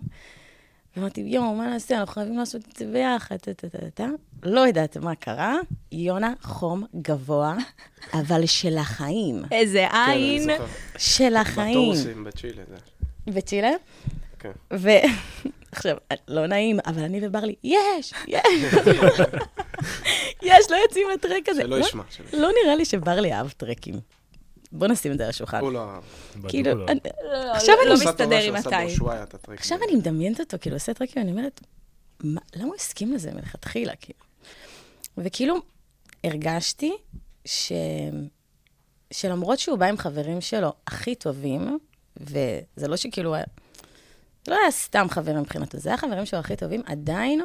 [0.96, 1.98] ואמרתי, יואו, מה נעשה?
[1.98, 4.06] אנחנו חייבים לעשות את זה ביחד, טה, טה, טה, טה.
[4.42, 5.56] לא יודעת מה קרה,
[5.92, 7.56] יונה חום גבוה,
[8.20, 9.42] אבל של החיים.
[9.52, 10.50] איזה כן, עין.
[10.98, 11.92] של החיים.
[11.92, 12.62] בטורסים בצ'ילה.
[13.26, 13.70] בצ'ילה?
[14.38, 14.52] כן.
[15.76, 15.96] ועכשיו,
[16.28, 18.42] לא נעים, אבל אני וברלי, יש, יש,
[20.42, 21.62] יש, לא יוצאים לטרק הזה.
[21.62, 22.02] שלא ישמע.
[22.10, 22.40] שלא ישמע.
[22.40, 24.00] לא נראה לי שברלי אהב טרקים.
[24.72, 25.60] בוא נשים את זה על השולחן.
[25.60, 25.84] הוא לא...
[26.48, 26.86] כאילו, לא.
[27.32, 28.88] לא, עכשיו לא, אני לא מסתדר עם הטרק.
[29.48, 31.60] עכשיו אני מדמיינת אותו, כאילו, עושה טרקים, אני אומרת,
[32.24, 34.20] "מה- למה הוא הסכים לזה מלכתחילה, כאילו?
[35.18, 35.56] וכאילו,
[36.24, 36.92] הרגשתי
[37.44, 37.72] ש...
[39.10, 41.78] שלמרות שהוא בא עם חברים שלו הכי טובים,
[42.16, 43.44] וזה לא שכאילו, היה-
[44.46, 47.40] זה לא היה סתם חברים מבחינתו, זה היה חברים שלו הכי טובים, עדיין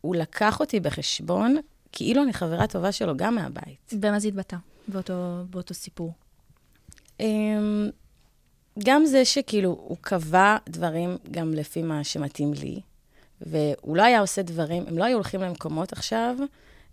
[0.00, 1.56] הוא לקח אותי בחשבון,
[1.92, 3.92] כאילו אני חברה טובה שלו גם מהבית.
[4.00, 4.56] במה זה התבטא?
[4.88, 5.14] באותו,
[5.50, 6.12] באותו סיפור.
[7.20, 7.90] אמ,
[8.78, 12.80] גם זה שכאילו, הוא קבע דברים גם לפי מה שמתאים לי,
[13.40, 16.36] והוא לא היה עושה דברים, הם לא היו הולכים למקומות עכשיו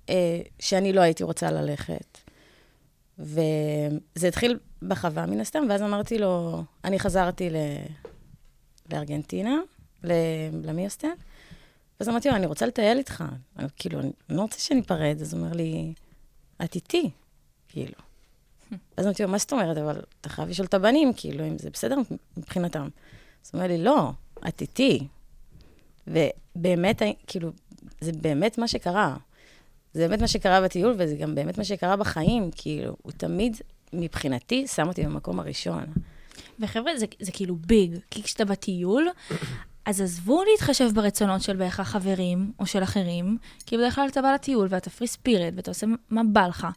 [0.10, 2.18] אה, שאני לא הייתי רוצה ללכת.
[3.20, 7.56] וזה התחיל בחווה מן הסתם, ואז אמרתי לו, אני חזרתי ל...
[8.94, 9.58] לארגנטינה,
[10.04, 10.12] ל...
[10.64, 11.08] למיוסטן,
[12.00, 13.24] ואז אמרתי לו, אני רוצה לטייל איתך.
[13.58, 15.94] אני, כאילו, אני לא רוצה שניפרד, אז הוא אומר לי,
[16.64, 17.10] את איתי,
[17.68, 17.94] כאילו.
[18.98, 19.78] אז אמרתי לו, מה זאת אומרת?
[19.78, 21.96] אבל אתה חייב לשאול את הבנים, כאילו, אם זה בסדר
[22.38, 22.88] מבחינתם.
[23.44, 24.12] אז הוא אומר לי, לא,
[24.48, 25.08] את איתי.
[26.08, 27.52] ובאמת, כאילו,
[28.02, 29.18] זה באמת מה שקרה.
[29.94, 33.58] זה באמת מה שקרה בטיול, וזה גם באמת מה שקרה בחיים, כאילו, הוא תמיד,
[33.94, 35.86] מבחינתי, שם אותי במקום הראשון.
[36.60, 39.08] וחבר'ה, זה, זה כאילו ביג, כי כשאתה בטיול,
[39.86, 44.34] אז עזבו להתחשב ברצונות של בהכרח חברים או של אחרים, כי בדרך כלל אתה בא
[44.34, 46.68] לטיול ואתה פרי ספירט ואתה עושה מה בא לך,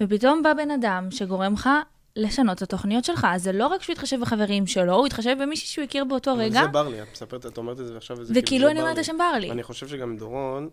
[0.00, 1.68] ופתאום בא בן אדם שגורם לך
[2.16, 5.66] לשנות את התוכניות שלך, אז זה לא רק שהוא יתחשב בחברים שלו, הוא יתחשב במישהי
[5.66, 8.66] שהוא הכיר באותו רגע, זה ברלי, את מספרת, את אומרת את זה עכשיו, וזה וכאילו
[8.66, 8.98] זה אני אומרת.
[8.98, 9.50] השם ברלי.
[9.50, 10.68] אני חושב שגם דורון,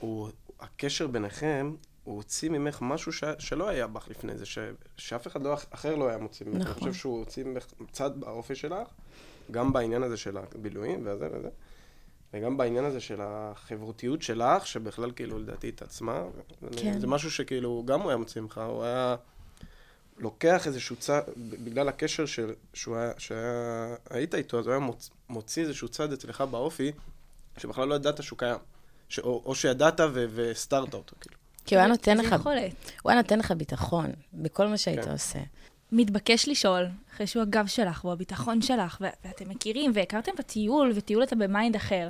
[0.00, 0.28] הוא,
[0.60, 1.72] הקשר ביניכם,
[2.10, 4.58] הוא הוציא ממך משהו ש, שלא היה בך לפני זה, ש,
[4.96, 6.56] שאף אחד לא, אחר לא היה מוציא ממך.
[6.56, 6.66] נכון.
[6.66, 8.88] אני חושב שהוא הוציא ממך צד באופי שלך,
[9.50, 11.48] גם בעניין הזה של הבילויים וזה וזה,
[12.34, 16.24] וגם בעניין הזה של החברותיות שלך, שבכלל כאילו לדעתי התעצמה.
[16.76, 17.00] כן.
[17.00, 19.16] זה משהו שכאילו, גם הוא היה מוציא ממך, הוא היה
[20.18, 25.10] לוקח איזשהו צד, בגלל הקשר של, שהוא היה, שהיה, היית איתו, אז הוא היה מוצ,
[25.28, 26.92] מוציא איזשהו צד אצלך באופי,
[27.58, 28.58] שבכלל לא ידעת שהוא קיים.
[29.08, 31.39] ש, או, או שידעת ו, והסתרת אותו, כאילו.
[31.70, 32.72] כי הוא היה נותן זה לך, יכולת.
[33.02, 35.10] הוא היה נותן לך ביטחון בכל מה שהיית כן.
[35.10, 35.38] עושה.
[35.92, 41.22] מתבקש לשאול, אחרי שהוא הגב שלך והוא הביטחון שלך, ו- ואתם מכירים והכרתם בטיול, וטיול
[41.22, 42.08] אתה ב mind אחר.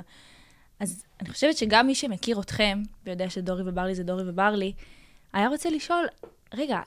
[0.79, 4.73] אז אני חושבת שגם מי שמכיר אתכם, ויודע שדורי וברלי זה דורי וברלי,
[5.33, 6.07] היה רוצה לשאול,
[6.53, 6.79] רגע,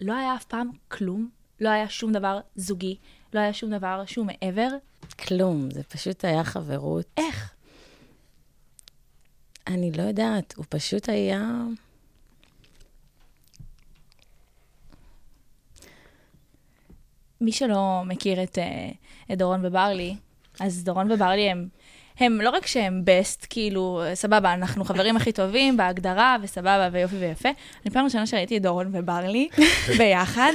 [0.00, 1.28] לא היה אף פעם כלום?
[1.60, 2.96] לא היה שום דבר זוגי?
[3.34, 4.68] לא היה שום דבר שהוא מעבר?
[5.18, 7.06] כלום, זה פשוט היה חברות.
[7.16, 7.54] איך?
[9.66, 11.64] אני לא יודעת, הוא פשוט היה...
[17.44, 18.88] מי שלא מכיר את, אה,
[19.32, 20.14] את דורון וברלי,
[20.60, 21.68] אז דורון וברלי הם,
[22.20, 27.48] הם לא רק שהם בסט, כאילו, סבבה, אנחנו חברים הכי טובים בהגדרה, וסבבה, ויופי ויפה.
[27.84, 29.48] אני פעם ראשונה שראיתי את דורון וברלי
[29.98, 30.52] ביחד,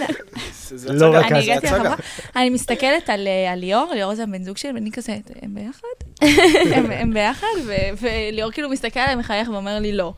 [0.90, 1.78] לא רק אני אז, זה הגעתי הצגה.
[1.78, 1.96] לחברה,
[2.36, 6.22] אני מסתכלת על, אה, על ליאור, ליאור זה הבן זוג שלי, ואני כזה, הם ביחד?
[6.76, 7.48] הם, הם ביחד?
[7.66, 7.72] ו-
[8.02, 10.14] וליאור כאילו מסתכל עליי, מחייך ואומר לי לא.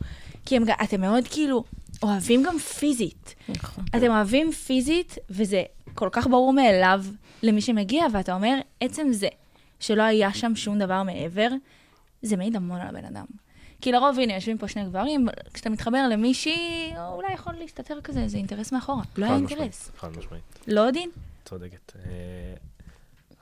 [0.46, 1.64] כי הם, אתם מאוד כאילו
[2.02, 3.34] אוהבים גם פיזית.
[3.48, 3.84] נכון.
[3.96, 5.62] אתם אוהבים פיזית, וזה
[5.94, 7.04] כל כך ברור מאליו
[7.42, 9.28] למי שמגיע, ואתה אומר, עצם זה
[9.80, 11.48] שלא היה שם שום דבר מעבר,
[12.22, 13.24] זה מעיד המון על הבן אדם.
[13.80, 18.36] כי לרוב, הנה, יושבים פה שני גברים, כשאתה מתחבר למישהי, אולי יכול להסתתר כזה, איזה
[18.36, 19.02] אינטרס מאחורה.
[19.16, 19.90] לא היה אינטרס.
[19.98, 20.42] חד משמעית.
[20.66, 21.10] לא דין?
[21.44, 21.92] צודקת.
[21.96, 22.02] אה,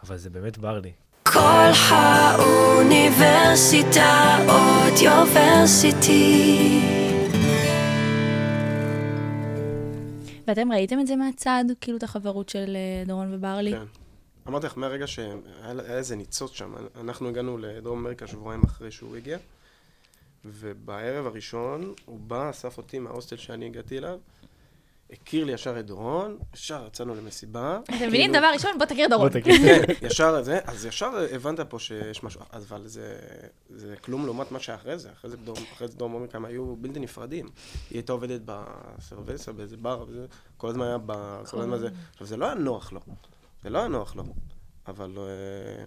[0.03, 0.93] אבל זה באמת בר לי.
[1.23, 6.81] כל האוניברסיטה אודיוורסיטי.
[10.47, 13.73] ואתם ראיתם את זה מהצד, כאילו את החברות של אה, דורון וברלי?
[13.73, 13.85] כן.
[14.49, 19.17] אמרתי לך, מהרגע שהיה היה איזה ניצוץ שם, אנחנו הגענו לדרום אמריקה שבועיים אחרי שהוא
[19.17, 19.39] הגיע,
[20.45, 24.19] ובערב הראשון הוא בא, אסף אותי מההוסטל שאני הגעתי אליו,
[25.13, 27.81] הכיר לי ישר את דורון, ישר יצאנו למסיבה.
[27.85, 28.33] אתם מבינים?
[28.33, 29.31] דבר ראשון, בוא תכיר בוא דורון.
[29.45, 33.19] כן, ישר זה, אז ישר הבנת פה שיש משהו, אבל זה,
[33.71, 36.77] זה כלום לעומת מה שאחרי זה, אחרי זה בדרום, אחרי זה דרום אמריקה הם היו
[36.77, 37.47] בלתי נפרדים.
[37.91, 41.13] היא הייתה עובדת בסרוויסה, באיזה בר, וזה, כל הזמן היה ב...
[41.51, 43.01] כל הזמן זה, עכשיו זה לא היה נוח לו,
[43.63, 44.25] זה לא היה נוח לו,
[44.89, 45.85] אבל אה,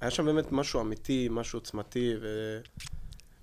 [0.00, 2.58] היה שם באמת משהו אמיתי, משהו עוצמתי, ו...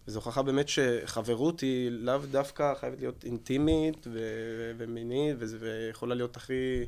[0.08, 6.38] וזו הוכחה באמת שחברות היא לאו דווקא חייבת להיות אינטימית ו- ומינית, וזה- ויכולה להיות
[6.38, 6.84] הכי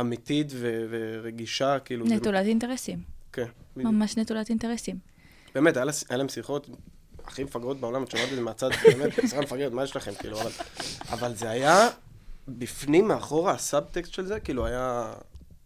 [0.00, 2.08] אמיתית ו- ורגישה, כאילו...
[2.08, 2.98] זה- נטולת אינטרסים.
[3.32, 3.46] כן.
[3.76, 4.98] ממש נטולת אינטרסים.
[5.54, 6.68] באמת, היה לה- היה להם שיחות
[7.24, 10.40] הכי מפגרות בעולם, את שומעת את זה מהצד, באמת, שיחה מפגרת, מה יש לכם, כאילו,
[10.40, 10.50] אבל...
[11.10, 11.88] אבל זה היה,
[12.48, 15.14] בפנים, מאחורה, הסאבטקסט של זה, כאילו, היה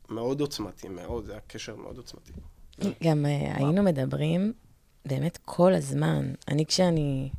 [0.09, 2.33] מאוד עוצמתי, מאוד, זה היה קשר מאוד עוצמתי.
[3.05, 4.53] גם אה, היינו מדברים
[5.04, 6.32] באמת כל הזמן.
[6.48, 7.30] אני, כשאני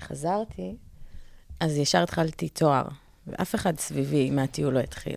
[0.00, 0.76] חזרתי,
[1.60, 2.84] אז ישר התחלתי תואר,
[3.26, 5.16] ואף אחד סביבי מהטיול לא התחיל.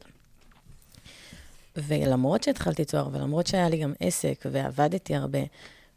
[1.76, 5.40] ולמרות שהתחלתי תואר, ולמרות שהיה לי גם עסק, ועבדתי הרבה,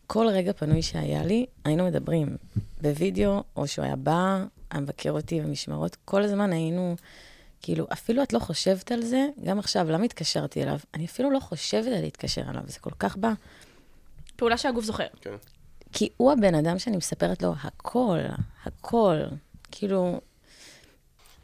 [0.06, 2.36] כל רגע פנוי שהיה לי, היינו מדברים
[2.82, 6.96] בווידאו, או שהוא היה בא, היה מבקר אותי במשמרות, כל הזמן היינו,
[7.62, 10.78] כאילו, אפילו את לא חושבת על זה, גם עכשיו, למה התקשרתי אליו?
[10.94, 13.32] אני אפילו לא חושבת על להתקשר אליו, זה כל כך בא.
[14.36, 15.06] פעולה שהגוף זוכר.
[15.20, 15.34] כן.
[15.94, 18.18] כי הוא הבן אדם שאני מספרת לו הכל,
[18.64, 19.16] הכל.
[19.70, 20.20] כאילו,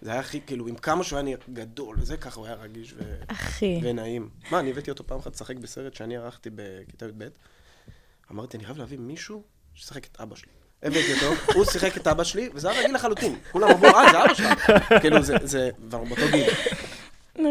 [0.02, 2.92] זה היה הכי, כאילו, עם כמה שהוא היה נראה גדול, וזה ככה הוא היה רגיש
[2.92, 3.14] ו...
[3.26, 3.80] אחי.
[3.82, 4.28] ונעים.
[4.50, 7.28] מה, אני הבאתי אותו פעם אחת לשחק בסרט שאני ערכתי בכיתה י"ב.
[8.30, 9.42] אמרתי, אני חייב להביא מישהו
[9.74, 10.50] שישחק את אבא שלי.
[10.82, 13.38] הבאתי אותו, הוא שיחק את אבא שלי, וזה היה רגיל לחלוטין.
[13.52, 14.70] כולם אמרו, אה, זה אבא שלך.
[15.00, 16.50] כאילו, זה, זה, כבר באותו גיל.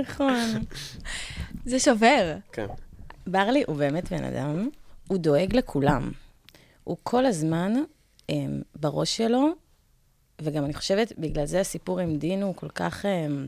[0.02, 0.66] נכון.
[1.66, 2.36] זה שובר.
[2.52, 2.68] כן.
[3.28, 4.70] ברלי הוא באמת בן אדם,
[5.08, 6.12] הוא דואג לכולם.
[6.90, 7.74] הוא כל הזמן
[8.30, 9.50] הם, בראש שלו,
[10.42, 13.48] וגם אני חושבת, בגלל זה הסיפור עם דין הוא כל כך, הם,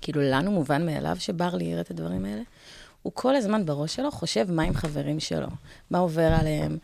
[0.00, 2.42] כאילו, לנו מובן מאליו שברלי יראה את הדברים האלה.
[3.02, 5.46] הוא כל הזמן בראש שלו חושב מה עם חברים שלו,
[5.90, 6.78] מה עובר עליהם,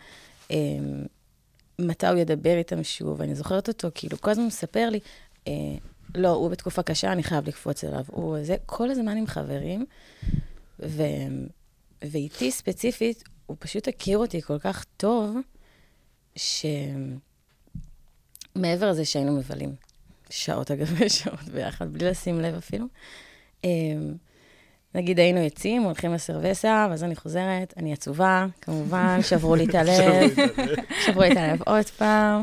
[0.51, 1.07] הם,
[1.79, 3.23] מתי הוא ידבר איתם שוב.
[3.23, 5.01] אני זוכרת אותו, כאילו, כל הזמן מספר לי,
[5.49, 5.53] אה,
[6.15, 8.05] לא, הוא בתקופה קשה, אני חייב לקפוץ אליו.
[8.07, 9.87] הוא זה, כל הזמן עם חברים,
[10.81, 11.03] ו...
[12.05, 15.37] ואיתי ספציפית, הוא פשוט הכיר אותי כל כך טוב,
[16.37, 17.21] שמעבר
[18.91, 19.75] לזה שהיינו מבלים
[20.31, 22.87] שעות על גבי שעות ביחד, בלי לשים לב אפילו.
[23.65, 24.15] אמ,
[24.95, 30.31] נגיד היינו יוצאים, הולכים לסרווסה, ואז אני חוזרת, אני עצובה, כמובן, שברו לי את הלב,
[31.07, 32.43] שברו לי את הלב עוד פעם,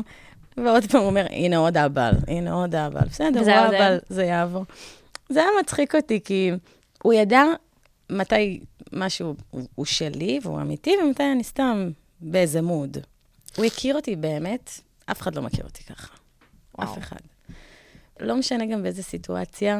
[0.56, 3.08] ועוד פעם הוא אומר, הנה עוד אבל, הנה עוד אבל.
[3.08, 3.50] בסדר, הוא?
[3.50, 4.64] אבל, זה יעבור.
[5.28, 6.50] זה היה מצחיק אותי, כי
[7.02, 7.42] הוא ידע
[8.10, 8.60] מתי
[8.92, 12.98] משהו הוא, הוא שלי והוא אמיתי, ומתי אני סתם באיזה מוד.
[13.56, 14.70] הוא הכיר אותי באמת,
[15.06, 16.14] אף אחד לא מכיר אותי ככה.
[16.78, 16.92] וואו.
[16.92, 17.16] אף אחד.
[18.20, 19.78] לא משנה גם באיזה סיטואציה,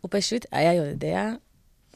[0.00, 1.30] הוא פשוט היה יודע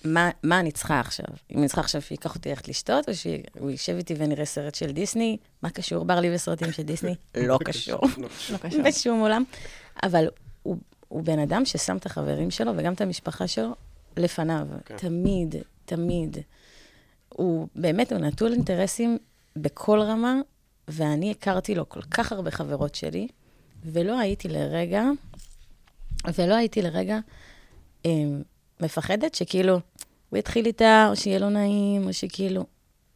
[0.04, 1.26] מה, מה אני צריכה עכשיו.
[1.50, 4.92] אם אני צריכה עכשיו שייקח אותי ללכת לשתות, או שהוא יישב איתי ונראה סרט של
[4.92, 7.14] דיסני, מה קשור בר לי בסרטים של דיסני?
[7.34, 8.00] לא קשור.
[8.02, 8.56] לא קשור.
[8.56, 8.82] לא קשור.
[8.82, 9.44] בשום עולם.
[10.02, 10.28] אבל
[10.62, 10.76] הוא,
[11.08, 13.74] הוא בן אדם ששם את החברים שלו וגם את המשפחה שלו
[14.16, 14.66] לפניו.
[14.84, 14.96] כן.
[14.96, 16.36] תמיד, תמיד.
[17.28, 19.18] הוא באמת, הוא נטול אינטרסים
[19.56, 20.40] בכל רמה,
[20.88, 23.28] ואני הכרתי לו כל כך הרבה חברות שלי,
[23.84, 25.04] ולא הייתי לרגע,
[26.34, 27.18] ולא הייתי לרגע
[28.06, 28.10] אה,
[28.80, 29.80] מפחדת שכאילו,
[30.30, 32.64] הוא יתחיל איתה, או שיהיה לו נעים, או שכאילו...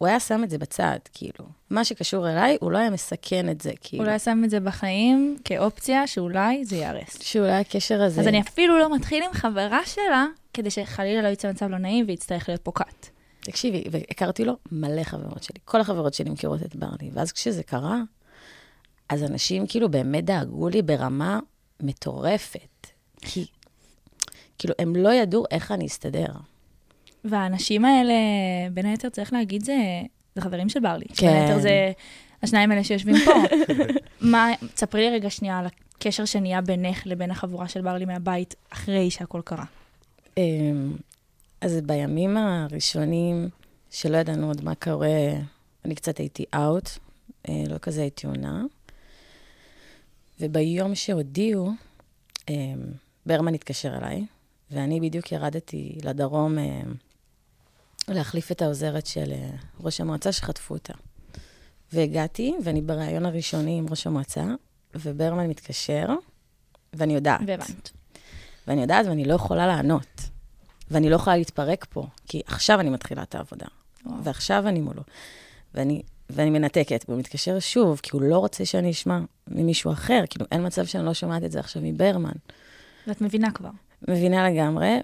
[0.01, 1.45] הוא היה שם את זה בצד, כאילו.
[1.71, 4.03] מה שקשור אליי, הוא לא היה מסכן את זה, כאילו.
[4.03, 7.19] הוא לא היה שם את זה בחיים כאופציה שאולי זה ייהרס.
[7.23, 8.21] שאולי הקשר הזה...
[8.21, 12.05] אז אני אפילו לא מתחיל עם חברה שלה, כדי שחלילה לא יצא מצב לא נעים
[12.09, 13.09] ויצטרך להיות פה קאט.
[13.41, 15.59] תקשיבי, והכרתי לו מלא חברות שלי.
[15.65, 17.11] כל החברות שלי מכירות את ברלי.
[17.13, 18.03] ואז כשזה קרה,
[19.09, 21.41] אז אנשים כאילו באמת דאגו לי ברמה
[21.81, 22.87] מטורפת.
[23.21, 23.47] כי,
[24.59, 26.33] כאילו, הם לא ידעו איך אני אסתדר.
[27.25, 28.15] והאנשים האלה,
[28.73, 29.77] בין היתר, צריך להגיד, זה,
[30.35, 31.05] זה חברים של ברלי.
[31.17, 31.27] כן.
[31.27, 31.93] בין היתר זה
[32.43, 33.33] השניים האלה שיושבים פה.
[34.21, 39.11] מה, ספרי לי רגע שנייה על הקשר שנהיה בינך לבין החבורה של ברלי מהבית, אחרי
[39.11, 39.65] שהכל קרה.
[40.37, 40.97] אמ,
[41.61, 43.49] אז בימים הראשונים,
[43.91, 45.09] שלא ידענו עוד מה קורה,
[45.85, 46.89] אני קצת הייתי אאוט,
[47.49, 48.63] אה, לא כזה הייתי עונה.
[50.41, 51.71] וביום שהודיעו,
[52.49, 52.55] אמ,
[53.27, 54.25] ברמן התקשר אליי,
[54.71, 56.95] ואני בדיוק ירדתי לדרום אמ,
[58.09, 60.95] להחליף את העוזרת של אה, ראש המועצה שחטפו אותה.
[61.93, 64.45] והגעתי, ואני בריאיון הראשוני עם ראש המועצה,
[64.95, 66.07] וברמן מתקשר,
[66.93, 67.41] ואני יודעת.
[67.47, 67.91] והבנת.
[68.67, 70.31] ואני יודעת, ואני לא יכולה לענות.
[70.91, 73.67] ואני לא יכולה להתפרק פה, כי עכשיו אני מתחילה את העבודה.
[74.07, 74.25] וואו.
[74.25, 75.03] ועכשיו אני מולו.
[75.75, 80.25] ואני, ואני מנתקת, והוא מתקשר שוב, כי הוא לא רוצה שאני אשמע ממישהו אחר.
[80.31, 82.33] כאילו, אין מצב שאני לא שומעת את זה עכשיו מברמן.
[83.07, 83.71] ואת מבינה כבר.
[84.09, 84.97] מבינה לגמרי,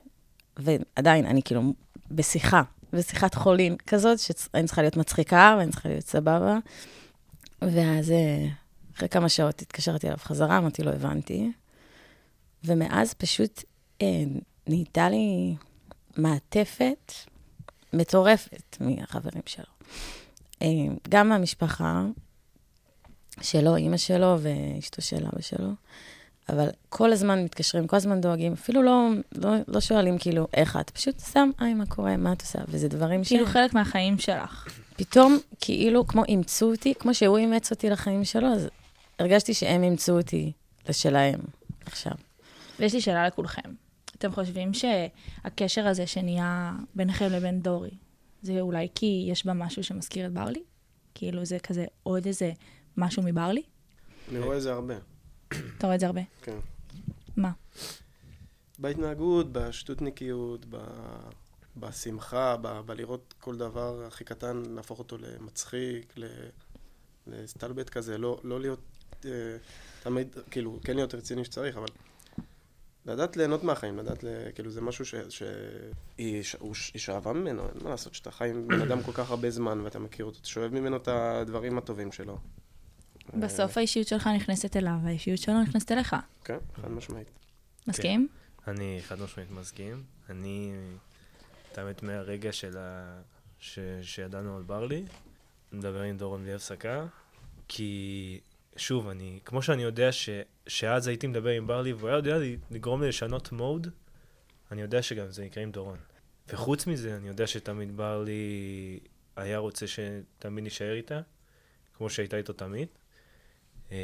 [0.56, 1.72] ועדיין, אני כאילו
[2.10, 2.62] בשיחה,
[2.96, 6.58] בשיחת חולין כזאת, שאני צריכה להיות מצחיקה ואני צריכה להיות סבבה.
[7.62, 8.46] ואז אה,
[8.96, 11.52] אחרי כמה שעות התקשרתי אליו חזרה, אמרתי לו, הבנתי.
[12.64, 13.64] ומאז פשוט
[14.02, 14.24] אה,
[14.66, 15.56] נהייתה לי
[16.16, 17.12] מעטפת
[17.92, 19.64] מטורפת מהחברים שלו.
[20.62, 20.68] אה,
[21.08, 22.04] גם מהמשפחה
[23.40, 25.70] שלו, אימא שלו ואשתו של אבא שלו.
[26.48, 30.90] אבל כל הזמן מתקשרים, כל הזמן דואגים, אפילו לא, לא, לא שואלים כאילו, איך את?
[30.90, 32.58] פשוט סתם, היי, מה קורה, מה את עושה?
[32.68, 33.28] וזה דברים ש...
[33.28, 34.68] כאילו חלק מהחיים שלך.
[34.96, 38.68] פתאום, כאילו, כמו אימצו אותי, כמו שהוא אימץ אותי לחיים שלו, אז
[39.18, 40.52] הרגשתי שהם אימצו אותי
[40.88, 41.40] לשלהם
[41.86, 42.12] עכשיו.
[42.80, 43.70] ויש לי שאלה לכולכם.
[44.18, 47.90] אתם חושבים שהקשר הזה שנהיה ביניכם לבין דורי,
[48.42, 50.62] זה אולי כי יש בה משהו שמזכיר את ברלי?
[51.14, 52.52] כאילו זה כזה עוד איזה
[52.96, 53.62] משהו מברלי?
[54.30, 54.94] אני רואה את זה הרבה.
[55.48, 56.20] אתה רואה את זה הרבה.
[56.42, 56.58] כן.
[57.36, 57.52] מה?
[58.78, 60.76] בהתנהגות, בשטותניקיות, ב...
[61.76, 62.80] בשמחה, ב...
[62.80, 66.24] בלראות כל דבר הכי קטן, להפוך אותו למצחיק, ל...
[67.26, 68.80] לסטלבט כזה, לא, לא להיות
[69.24, 69.30] אה,
[70.02, 71.86] תמיד, כאילו, כן להיות רציני שצריך, אבל
[73.06, 74.28] לדעת ליהנות מהחיים, לדעת, ל...
[74.54, 75.14] כאילו, זה משהו ש...
[75.14, 75.42] ש...
[76.42, 76.56] ש...
[76.58, 76.74] הוא...
[76.74, 79.50] ש- היא שאבה ממנו, אין מה לעשות, שאתה חי עם בן אדם כל כך הרבה
[79.50, 82.38] זמן ואתה מכיר אותו, אתה שואב ממנו את הדברים הטובים שלו.
[83.34, 86.16] בסוף האישיות שלך נכנסת אליו, והאישיות שלו נכנסת אליך.
[86.44, 87.28] כן, חד משמעית.
[87.86, 88.28] מסכים?
[88.68, 90.02] אני חד משמעית מסכים.
[90.30, 90.72] אני,
[91.72, 93.20] את האמת, מהרגע של ה...
[93.58, 93.78] ש...
[94.02, 95.04] שידענו על ברלי,
[95.72, 97.06] מדבר עם דורון בלי הפסקה,
[97.68, 98.40] כי
[98.76, 100.28] שוב, אני, כמו שאני יודע ש...
[100.66, 103.88] שאז הייתי מדבר עם ברלי והוא היה יודע לי לגרום לי לשנות מוד,
[104.72, 105.98] אני יודע שגם זה יקרה עם דורון.
[106.48, 108.98] וחוץ מזה, אני יודע שתמיד ברלי
[109.36, 111.20] היה רוצה שתמיד נשאר איתה,
[111.96, 112.88] כמו שהייתה איתו תמיד.
[113.92, 113.96] אה,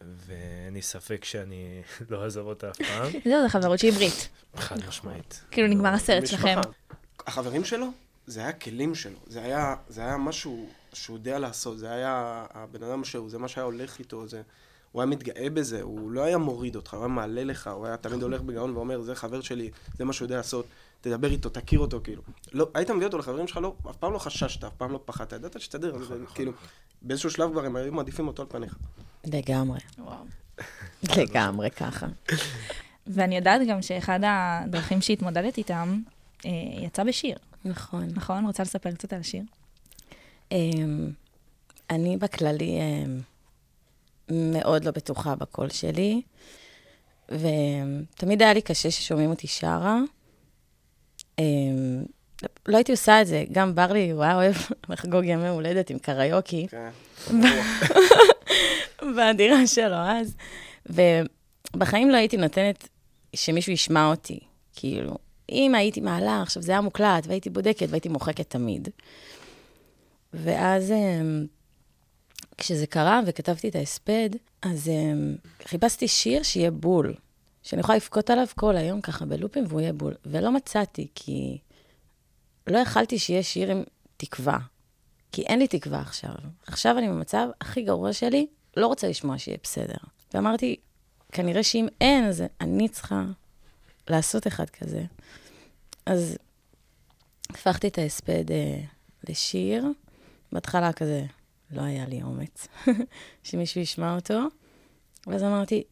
[0.00, 4.28] ואין לי ספק שאני לא אעזוב אותה אף פעם, זהו, זה חברות שהיא ברית.
[4.56, 5.44] חד משמעית.
[5.50, 6.58] כאילו נגמר הסרט שלכם.
[7.26, 7.86] החברים שלו,
[8.26, 9.18] זה היה כלים שלו.
[9.26, 11.78] זה היה, זה היה משהו שהוא יודע לעשות.
[11.78, 14.28] זה היה הבן אדם שהוא, זה מה שהיה הולך איתו.
[14.28, 14.42] זה,
[14.92, 17.96] הוא היה מתגאה בזה, הוא לא היה מוריד אותך, הוא היה מעלה לך, הוא היה
[17.96, 20.66] תמיד הולך בגאון ואומר, זה חבר שלי, זה מה שהוא יודע לעשות,
[21.00, 22.22] תדבר איתו, תכיר אותו, כאילו.
[22.52, 25.32] לא, היית מביא אותו לחברים שלך, לא, אף פעם לא חששת, אף פעם לא פחדת,
[25.32, 26.52] ידעת שתסתדר, זה, כאילו,
[27.02, 28.76] באיזשהו שלב כבר הם היו מעדיפים אותו על פניך.
[29.24, 29.80] לגמרי.
[29.98, 30.24] וואו.
[31.16, 32.06] לגמרי ככה.
[33.06, 36.00] ואני יודעת גם שאחד הדרכים שהתמודדת איתם,
[36.46, 38.08] אה, יצא בשיר, נכון.
[38.14, 38.46] נכון?
[38.46, 39.42] רוצה לספר קצת על השיר?
[40.52, 41.10] אמ,
[41.90, 43.20] אני בכללי אמ,
[44.52, 46.22] מאוד לא בטוחה בקול שלי,
[47.28, 49.98] ותמיד היה לי קשה ששומעים אותי שרה.
[51.40, 52.04] אמ,
[52.68, 54.54] לא הייתי עושה את זה, גם ברלי, הוא היה אוהב
[54.90, 56.66] לחגוג ימי הולדת עם קריוקי.
[56.70, 56.90] כן.
[59.16, 60.36] בדירה שלו אז.
[60.86, 62.88] ובחיים לא הייתי נותנת
[63.36, 64.40] שמישהו ישמע אותי.
[64.76, 65.14] כאילו,
[65.50, 68.88] אם הייתי מעלה, עכשיו זה היה מוקלט, והייתי בודקת והייתי מוחקת תמיד.
[70.34, 71.46] ואז אמ,
[72.56, 74.30] כשזה קרה וכתבתי את ההספד,
[74.62, 75.34] אז אמ,
[75.64, 77.14] חיפשתי שיר שיהיה בול,
[77.70, 80.14] שאני יכולה לבכות עליו כל היום ככה בלופים והוא יהיה בול.
[80.26, 81.58] ולא מצאתי, כי
[82.66, 83.82] לא יכלתי שיהיה שיר עם
[84.16, 84.58] תקווה.
[85.32, 86.34] כי אין לי תקווה עכשיו.
[86.66, 88.46] עכשיו אני במצב הכי גרוע שלי,
[88.76, 89.96] לא רוצה לשמוע שיהיה בסדר.
[90.34, 90.76] ואמרתי,
[91.32, 93.24] כנראה שאם אין, אז אני צריכה
[94.08, 95.04] לעשות אחד כזה.
[96.06, 96.38] אז
[97.50, 98.80] הפכתי את ההספד אה,
[99.28, 99.84] לשיר.
[100.52, 101.24] בהתחלה כזה,
[101.70, 102.68] לא היה לי אומץ
[103.44, 104.40] שמישהו ישמע אותו.
[105.26, 105.82] ואז אמרתי,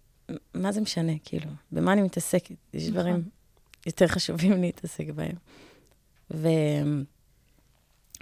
[0.54, 2.54] מה זה משנה, כאילו, במה אני מתעסקת?
[2.74, 2.92] יש נכון.
[2.94, 3.22] דברים
[3.86, 5.36] יותר חשובים להתעסק בהם.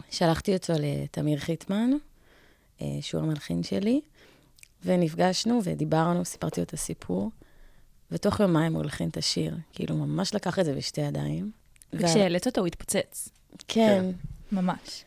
[0.09, 1.90] ושלחתי אותו לתמיר חיטמן,
[2.82, 4.00] אה, שהוא המלחין שלי,
[4.84, 7.30] ונפגשנו ודיברנו, סיפרתי לו את הסיפור,
[8.11, 9.57] ותוך יומיים הוא הלחין את השיר.
[9.72, 11.50] כאילו, ממש לקח את זה בשתי ידיים.
[11.92, 13.28] וכשהעלית אותו הוא התפוצץ,
[13.68, 14.11] כן,
[14.52, 15.04] ממש.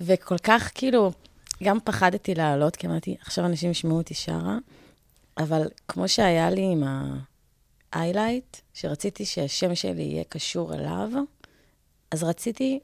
[0.00, 1.12] וכל כך, כאילו,
[1.62, 4.58] גם פחדתי לעלות, כי אמרתי, עכשיו אנשים ישמעו אותי שרה,
[5.42, 11.10] אבל כמו שהיה לי עם ה-highlight, שרציתי שהשם שלי יהיה קשור אליו,
[12.10, 12.80] אז רציתי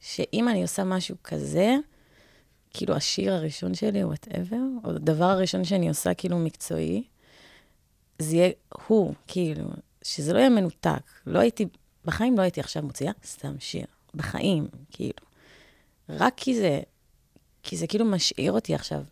[0.00, 1.74] שאם אני עושה משהו כזה,
[2.70, 7.04] כאילו השיר הראשון שלי, וואטאבר, או הדבר הראשון שאני עושה כאילו מקצועי,
[8.18, 8.50] זה יהיה
[8.86, 9.64] הוא, כאילו,
[10.02, 11.02] שזה לא יהיה מנותק.
[11.26, 11.66] לא הייתי,
[12.04, 13.86] בחיים לא הייתי עכשיו מוציאה סתם שיר.
[14.14, 15.26] בחיים, כאילו.
[16.08, 16.80] רק כי זה,
[17.62, 19.04] כי זה כאילו משאיר אותי עכשיו,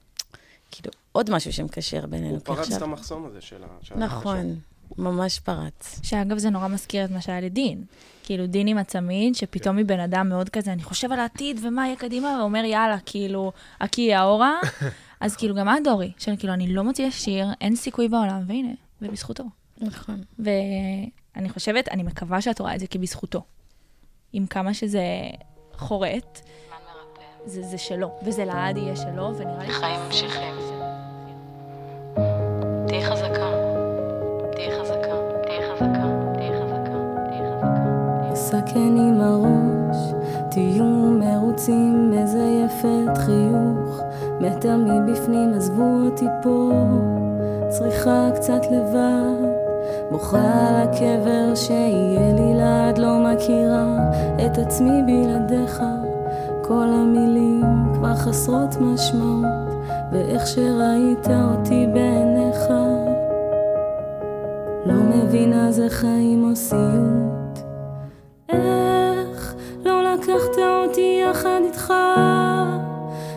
[0.70, 2.34] כאילו, עוד משהו שמקשר בינינו.
[2.34, 3.96] הוא פרץ את המחסום הזה של ה...
[3.96, 4.56] נכון,
[4.98, 6.00] ממש פרץ.
[6.02, 7.84] שאגב, זה נורא מזכיר את מה שהיה לדין.
[8.22, 11.86] כאילו, דין עם הצמיד, שפתאום היא בן אדם מאוד כזה, אני חושב על העתיד ומה
[11.86, 14.54] יהיה קדימה, ואומר, יאללה, כאילו, הקי האורה.
[15.20, 18.72] אז כאילו, גם את, דורי, של כאילו, אני לא מוציאה שיר, אין סיכוי בעולם, והנה,
[19.02, 19.44] ובזכותו.
[19.80, 20.22] נכון.
[20.38, 23.42] ואני חושבת, אני מקווה שאת רואה את זה כבזכותו.
[24.32, 25.04] עם כמה שזה
[25.76, 26.40] חורט,
[27.46, 29.72] זה, זה שלו, וזה לעד יהיה שלו, ונראה לי...
[29.72, 30.71] חיים ממשיכים.
[38.72, 39.96] אסכן עם הראש,
[40.50, 40.84] תהיו
[41.20, 44.00] מרוצים, מזייפת חיוך,
[44.40, 46.70] מטר מבפנים, עזבו אותי פה,
[47.68, 49.46] צריכה קצת לבד,
[50.10, 54.10] בוכה על הקבר שיהיה לי לעד, לא מכירה
[54.46, 55.82] את עצמי בלעדיך,
[56.62, 59.68] כל המילים כבר חסרות משמעות,
[60.12, 62.72] ואיך שראית אותי בעיניך,
[64.86, 67.41] לא מבינה זה חיים או סיוט.
[68.52, 71.92] איך לא לקחת אותי יחד איתך?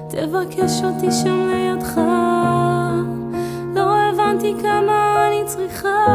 [0.07, 2.01] תבקש אותי שם לידך.
[3.76, 6.05] לא הבנתי כמה אני צריכה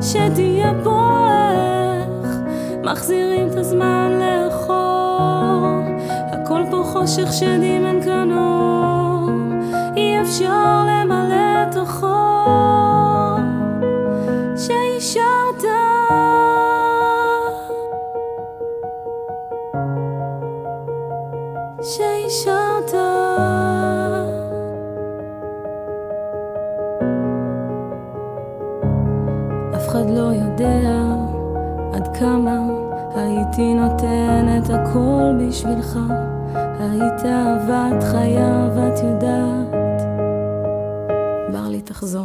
[0.00, 2.36] שתהיה פה איך
[2.84, 5.66] מחזירים את הזמן לאחור.
[6.10, 9.30] הכל פה חושך שדים אין כאן אור.
[9.96, 11.76] אי אפשר למלא את
[34.10, 35.98] נותן את הכל בשבילך.
[36.80, 40.02] היית אהבת חייו, את יודעת.
[41.52, 42.19] בר לי תחזור,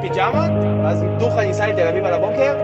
[0.00, 0.64] פיג'מות?
[0.84, 2.54] ואז דוחה ניסע לתל אביב על הבוקר?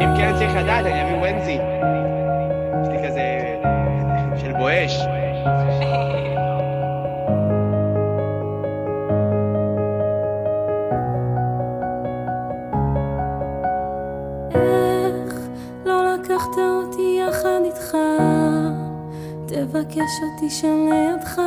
[0.00, 1.58] אם כן צריך לדעת, אני אביא ונזי.
[2.82, 3.48] יש לי כזה...
[4.36, 4.98] של בואש.
[15.84, 15.98] לא?
[19.46, 21.40] תבקש אותי שם לידך.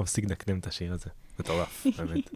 [0.00, 1.10] לא- לא מפסיק לדקדם את השיר הזה.
[1.38, 2.30] מטורף, באמת.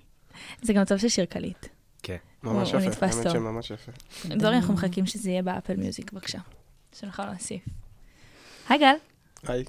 [0.62, 1.66] זה גם טוב ששיר קליט.
[2.02, 2.16] כן.
[2.42, 3.30] ממש הוא יפה, האמת.
[3.30, 3.92] שממש יפה.
[4.28, 6.38] דורי, אנחנו מחכים שזה יהיה באפל מיוזיק, בבקשה.
[6.92, 7.62] שנוכל להוסיף.
[8.68, 8.94] היי גל,
[9.42, 9.64] היי.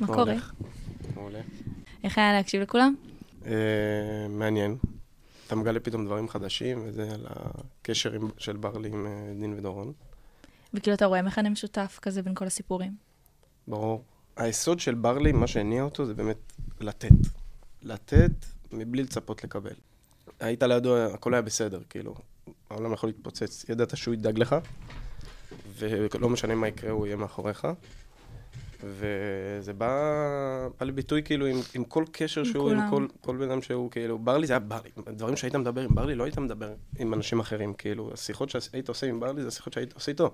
[0.00, 0.34] מה קורה?
[1.14, 1.40] מעולה.
[2.04, 2.94] איך היה להקשיב לכולם?
[3.46, 3.52] אה,
[4.28, 4.76] מעניין.
[5.46, 9.10] אתה מגלה פתאום דברים חדשים, וזה על הקשר של ברלי עם אה,
[9.40, 9.92] דין ודורון.
[10.74, 12.96] וכאילו אתה רואה מכנה משותף כזה בין כל הסיפורים.
[13.68, 14.04] ברור.
[14.38, 17.08] היסוד של ברלי, מה שהניע אותו, זה באמת לתת.
[17.82, 18.30] לתת
[18.72, 19.74] מבלי לצפות לקבל.
[20.40, 22.14] היית לידו, הכל היה בסדר, כאילו.
[22.70, 23.64] העולם יכול להתפוצץ.
[23.68, 24.56] ידעת שהוא ידאג לך,
[25.78, 27.66] ולא משנה מה יקרה, הוא יהיה מאחוריך.
[28.84, 29.88] וזה בא,
[30.80, 32.90] בא לביטוי כאילו עם, עם כל קשר עם שהוא, עם כולם.
[32.90, 34.90] כל, כל בן אדם שהוא, כאילו, ברלי זה היה ברלי.
[35.08, 39.06] דברים שהיית מדבר עם ברלי, לא היית מדבר עם אנשים אחרים, כאילו, השיחות שהיית עושה
[39.06, 40.30] עם ברלי זה השיחות שהיית עושה איתו.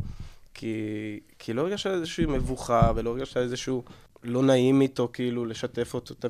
[0.55, 0.77] כי,
[1.39, 3.83] כי לא הרגשת איזושהי מבוכה, ולא הרגשת איזשהו
[4.23, 6.15] לא נעים איתו, כאילו, לשתף אותו.
[6.15, 6.25] ת,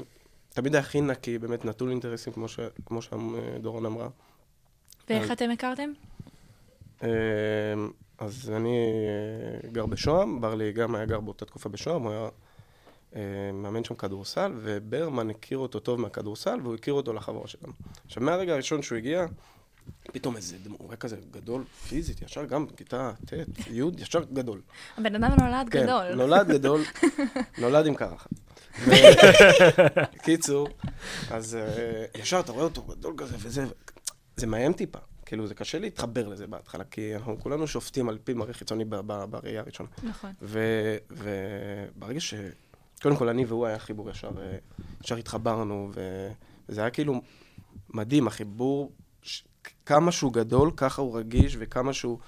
[0.50, 4.08] תמיד היה הכי נקי, באמת נטול אינטרסים, כמו, ש, כמו שדורון אמרה.
[5.08, 5.90] ואיך אז- אתם הכרתם?
[8.18, 12.28] אז אני אה, גר בשוהם, ברלי גם היה גר באותה תקופה בשוהם, הוא היה
[13.16, 17.72] אה, מאמן שם כדורסל, וברמן הכיר אותו טוב מהכדורסל, והוא הכיר אותו לחברה שלנו.
[18.06, 19.26] עכשיו, מהרגע הראשון שהוא הגיע,
[20.02, 23.32] פתאום איזה הוא היה כזה גדול פיזית, ישר גם בכיתה ט',
[23.70, 24.60] י', ישר גדול.
[24.96, 26.14] הבן אדם נולד כן, גדול.
[26.14, 26.82] נולד גדול,
[27.62, 28.30] נולד עם קרחת.
[30.24, 30.68] קיצור,
[31.30, 33.64] אז אה, ישר אתה רואה אותו גדול כזה וזה,
[34.36, 34.98] זה מאיים טיפה.
[35.26, 39.60] כאילו, זה קשה להתחבר לזה בהתחלה, כי אנחנו כולנו שופטים על פי מראה חיצוני בראייה
[39.60, 39.88] הראשונה.
[40.02, 40.32] נכון.
[40.40, 42.34] וברגע ש...
[43.02, 44.56] קודם כל, אני והוא היה חיבור ישר, אה,
[45.04, 45.90] ישר התחברנו,
[46.68, 47.22] וזה היה כאילו
[47.94, 49.44] מדהים, החיבור, ש-
[49.86, 52.18] כמה שהוא גדול, ככה הוא רגיש, וכמה שהוא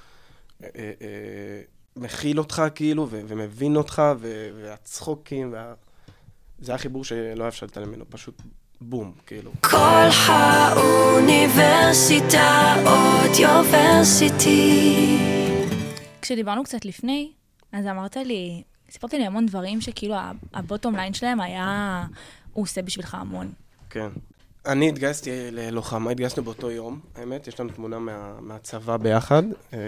[0.63, 1.63] אה, אה, אה,
[1.97, 5.75] מכיל אותך, כאילו, ו- ומבין אותך, ו- והצחוקים, וה...
[6.59, 8.43] זה היה חיבור שלא היה אפשר להתעלם ממנו, פשוט
[8.81, 9.51] בום, כאילו.
[9.61, 11.55] כל האוניברסיטה
[12.87, 14.67] אודיוורסיטי.
[16.23, 17.33] כשדיברנו קצת לפני,
[17.73, 20.15] אז אמרת לי, סיפרת לי המון דברים שכאילו
[20.55, 22.05] הבוטום ליין שלהם היה,
[22.53, 23.53] הוא עושה בשבילך המון.
[23.91, 24.09] כן.
[24.67, 29.43] אני התגייסתי ללוחמה, התגייסנו באותו יום, האמת, יש לנו תמונה מה, מהצבא ביחד.
[29.73, 29.79] אה,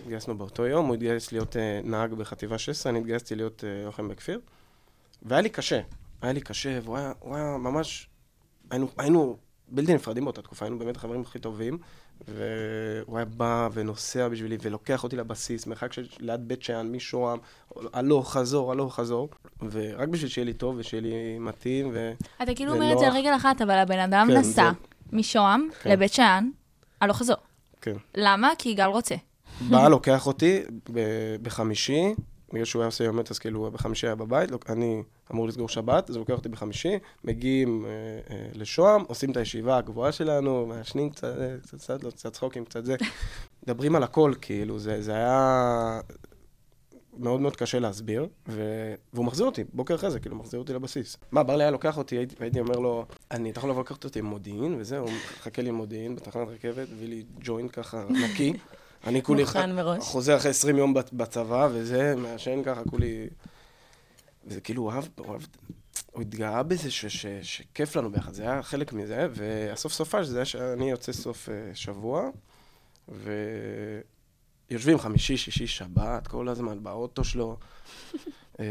[0.00, 4.08] התגייסנו באותו יום, הוא התגייס להיות אה, נהג בחטיבה 16, אני התגייסתי להיות אה, לוחם
[4.08, 4.40] בכפיר.
[5.22, 5.80] והיה לי קשה,
[6.22, 8.08] היה לי קשה, והוא היה, הוא היה ממש...
[8.70, 9.36] היינו, היינו
[9.68, 11.78] בלתי נפרדים באותה תקופה, היינו באמת החברים הכי טובים,
[12.28, 17.38] והוא היה בא ונוסע בשבילי, ולוקח אותי לבסיס, מרחק של ליד בית שאן, משוהם,
[17.92, 19.28] הלוך, חזור, הלוך, חזור,
[19.70, 22.12] ורק בשביל שיהיה לי טוב ושיהיה לי מתאים, ו...
[22.42, 23.12] אתה כאילו אומר את זה על.
[23.12, 25.90] רגל אחת, אבל הבן אדם כן, נסע זה- משוהם כן.
[25.90, 26.50] לבית שאן,
[27.00, 27.36] הלוך חזור.
[27.80, 27.96] כן.
[28.16, 28.50] למה?
[28.58, 29.14] כי יגאל רוצה.
[29.70, 30.62] בא, לוקח אותי
[31.42, 32.14] בחמישי,
[32.52, 35.02] בגלל שהוא היה עושה יומט, אז כאילו בחמישי היה בבית, אני
[35.32, 37.90] אמור לסגור שבת, הוא לוקח אותי בחמישי, מגיעים אה,
[38.30, 42.64] אה, לשוהם, עושים את הישיבה הגבוהה שלנו, מעשנים קצת, אה, קצת, קצת, לא, קצת צחוקים,
[42.64, 42.96] קצת זה.
[43.62, 46.00] מדברים על הכל, כאילו, זה, זה היה
[47.18, 48.62] מאוד מאוד קשה להסביר, ו...
[49.12, 51.16] והוא מחזיר אותי, בוקר אחרי זה, כאילו, מחזיר אותי לבסיס.
[51.32, 54.18] מה, ברלי היה לוקח אותי, הייתי, הייתי אומר לו, אני, אתה יכול לבוא לקחת אותי
[54.18, 58.52] עם מודיעין, וזהו, הוא מחכה לי עם מודיעין בתחנת רכבת, הביא לי ג'וינט ככה נקי.
[59.06, 59.44] אני כולי...
[59.72, 60.04] מראש.
[60.04, 63.28] חוזר אחרי 20 יום בצבא, וזה, מעשן ככה, כולי...
[64.46, 65.42] וזה כאילו, הוא אהב, הוא אהב,
[66.12, 70.36] הוא התגאה בזה ש, ש, שכיף לנו ביחד, זה היה חלק מזה, והסוף סופה שזה
[70.36, 72.30] היה שאני יוצא סוף אה, שבוע,
[74.68, 77.56] ויושבים חמישי, שישי, שבת, כל הזמן באוטו שלו,
[78.60, 78.64] אה,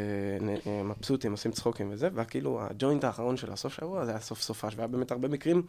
[0.68, 4.68] אה, מבסוטים, עושים צחוקים וזה, וכאילו הג'וינט האחרון של הסוף שבוע זה היה סוף סופה,
[4.76, 5.62] והיה באמת הרבה מקרים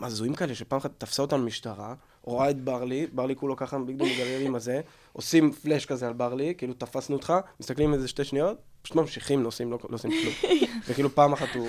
[0.00, 4.40] הזויים כאלה, שפעם אחת תפסה אותנו משטרה, רואה את ברלי, ברלי כולו ככה בגדול מגרר
[4.40, 4.80] עם הזה,
[5.12, 9.70] עושים פלאש כזה על ברלי, כאילו תפסנו אותך, מסתכלים איזה שתי שניות, פשוט ממשיכים, נוסעים,
[9.70, 10.52] לא, לא עושים כלום.
[10.88, 11.68] וכאילו פעם אחת הוא,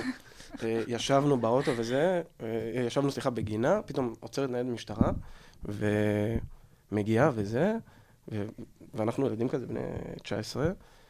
[0.63, 2.47] אה, ישבנו באוטו וזה, אה,
[2.87, 5.11] ישבנו, סליחה, בגינה, פתאום עוצרת ניידת משטרה,
[5.65, 7.73] ומגיעה וזה,
[8.31, 8.45] ו,
[8.93, 9.79] ואנחנו ילדים כזה, בני
[10.23, 10.67] 19,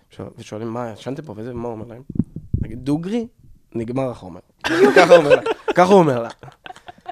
[0.09, 2.01] שואל- ושואלים, מה, ישנתם פה וזה, ומה הוא אומר להם?
[2.61, 3.27] נגיד, דוגרי,
[3.75, 4.39] נגמר החומר.
[4.95, 5.41] ככה הוא אומר לה,
[5.75, 6.29] ככה הוא אומר לה.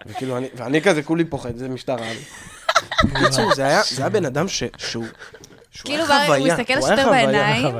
[0.06, 2.08] וכאילו, אני, ואני כזה כולי פוחד, זה משטרה.
[3.14, 3.66] בקיצור, זה
[3.98, 4.46] היה, בן אדם
[4.78, 5.06] שהוא
[5.86, 6.48] כאילו, הוא.
[6.54, 7.10] מסתכל לשוטר.
[7.10, 7.76] בעיניים.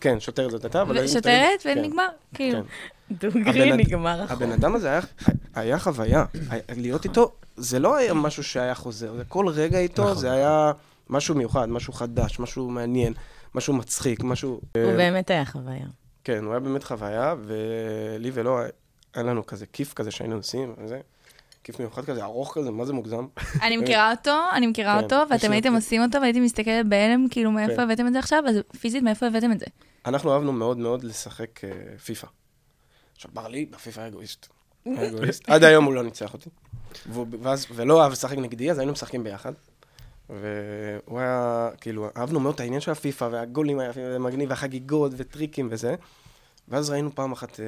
[0.00, 0.98] כן, שוטרת זאת הייתה, אבל...
[1.04, 1.24] ושוטרת,
[1.58, 1.78] מסתכל- כן.
[1.78, 2.08] ונגמר.
[2.34, 3.14] כאילו, כן.
[3.28, 4.30] דוגרי הבן- נגמר החוק.
[4.42, 4.98] הבן אדם הזה
[5.54, 6.24] היה, חוויה.
[6.76, 10.16] להיות איתו, זה לא היה משהו שהיה חוזר, זה כל רגע איתו, נכון.
[10.16, 10.72] זה היה
[11.10, 13.12] משהו מיוחד, משהו חדש, משהו מעניין,
[13.54, 14.50] משהו מצחיק, משהו...
[14.76, 15.86] הוא באמת היה חוויה.
[16.24, 18.58] כן, הוא היה באמת חוויה, ולי ולו
[19.14, 21.00] היה לנו כזה כיף כזה שהיינו עושים, וזה,
[21.64, 23.26] כיף מיוחד כזה, ארוך כזה, מה זה מוגזם?
[23.62, 27.50] אני מכירה אותו, אני מכירה כן, אותו, ואתם הייתם עושים אותו, והייתי מסתכלת בהלם, כאילו,
[27.50, 27.82] מאיפה כן.
[27.82, 28.44] הבאתם את זה עכשיו?
[28.48, 29.66] אז פיזית, מאיפה הבאתם את זה?
[30.06, 31.70] אנחנו אהבנו מאוד מאוד לשחק אה,
[32.04, 32.26] פיפא.
[33.14, 34.48] עכשיו, ברלי, בפיפא היה אגואיסט.
[35.52, 36.50] עד היום הוא לא ניצח אותי.
[37.74, 39.52] ולא אהב לשחק נגדי, אז היינו משחקים ביחד.
[40.30, 45.94] והוא היה, כאילו, אהבנו מאוד את העניין של הפיפא, והגולים היפים, ומגניב, והחגיגות, וטריקים וזה.
[46.72, 47.64] ואז ראינו פעם אחת אה,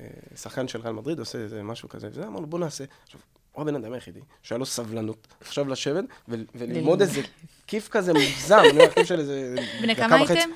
[0.00, 2.84] אה, שחקן של ריאל מדריד עושה איזה משהו כזה, וזה, אמרנו, בוא נעשה.
[3.04, 3.20] עכשיו,
[3.52, 7.20] הוא הבן אדם היחידי שהיה לו סבלנות עכשיו לשבת וללמוד איזה
[7.66, 10.16] כיף כזה מוגזם, אני אומר, כיף של איזה בני כמה.
[10.16, 10.50] הייתם?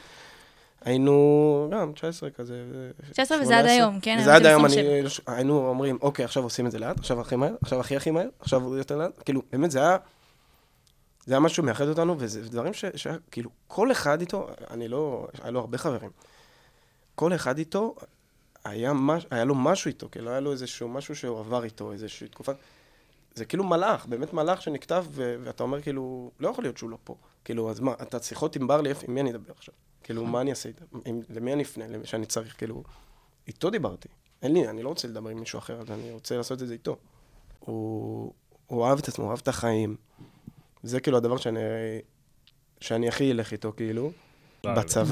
[0.84, 2.64] היינו גם 19 כזה.
[2.72, 3.72] ו- 19 וזה עד 18.
[3.72, 4.16] היום, כן?
[4.20, 4.74] וזה עד היום, אני,
[5.26, 8.28] היינו אומרים, אוקיי, עכשיו עושים את זה לאט, עכשיו הכי מהר, עכשיו הכי הכי מהר,
[8.40, 9.22] עכשיו יותר לאט.
[9.24, 9.96] כאילו, באמת, זה היה,
[11.26, 15.50] זה היה משהו מאחד אותנו, וזה דברים שהיה, כאילו, כל אחד איתו, אני לא, היה
[15.50, 16.10] לו הרבה חברים.
[17.20, 17.94] כל אחד איתו,
[18.64, 22.28] היה, מש, היה לו משהו איתו, כאילו, היה לו איזשהו משהו שהוא עבר איתו, איזושהי
[22.28, 22.52] תקופה.
[23.34, 26.98] זה כאילו מלאך, באמת מלאך שנכתב, ו- ואתה אומר, כאילו, לא יכול להיות שהוא לא
[27.04, 27.16] פה.
[27.44, 29.74] כאילו, אז מה, אתה שיחות עם ברלי, עם מי אני אדבר עכשיו?
[30.02, 30.84] כאילו, מה אני אעשה איתה?
[31.04, 31.86] עם- למי אני אפנה?
[31.86, 32.82] למי שאני צריך, כאילו...
[33.48, 34.08] איתו דיברתי.
[34.42, 36.72] אין לי, אני לא רוצה לדבר עם מישהו אחר, אז אני רוצה לעשות את זה
[36.72, 36.96] איתו.
[37.60, 38.32] הוא,
[38.66, 39.96] הוא אהב את עצמו, הוא אהב את החיים.
[40.82, 41.60] זה כאילו הדבר שאני,
[42.80, 44.12] שאני הכי אלך איתו, כאילו.
[44.66, 45.06] בצבא.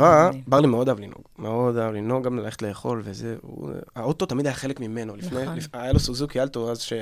[0.46, 1.22] ברלי מאוד אהב לנהוג.
[1.38, 3.36] מאוד אהב לנהוג, גם ללכת לאכול וזה.
[3.42, 5.16] הוא- האוטו תמיד היה חלק ממנו.
[5.16, 5.56] לפני, נכון.
[5.56, 6.92] לפ- היה לו סוזוקי אלטו אז ש...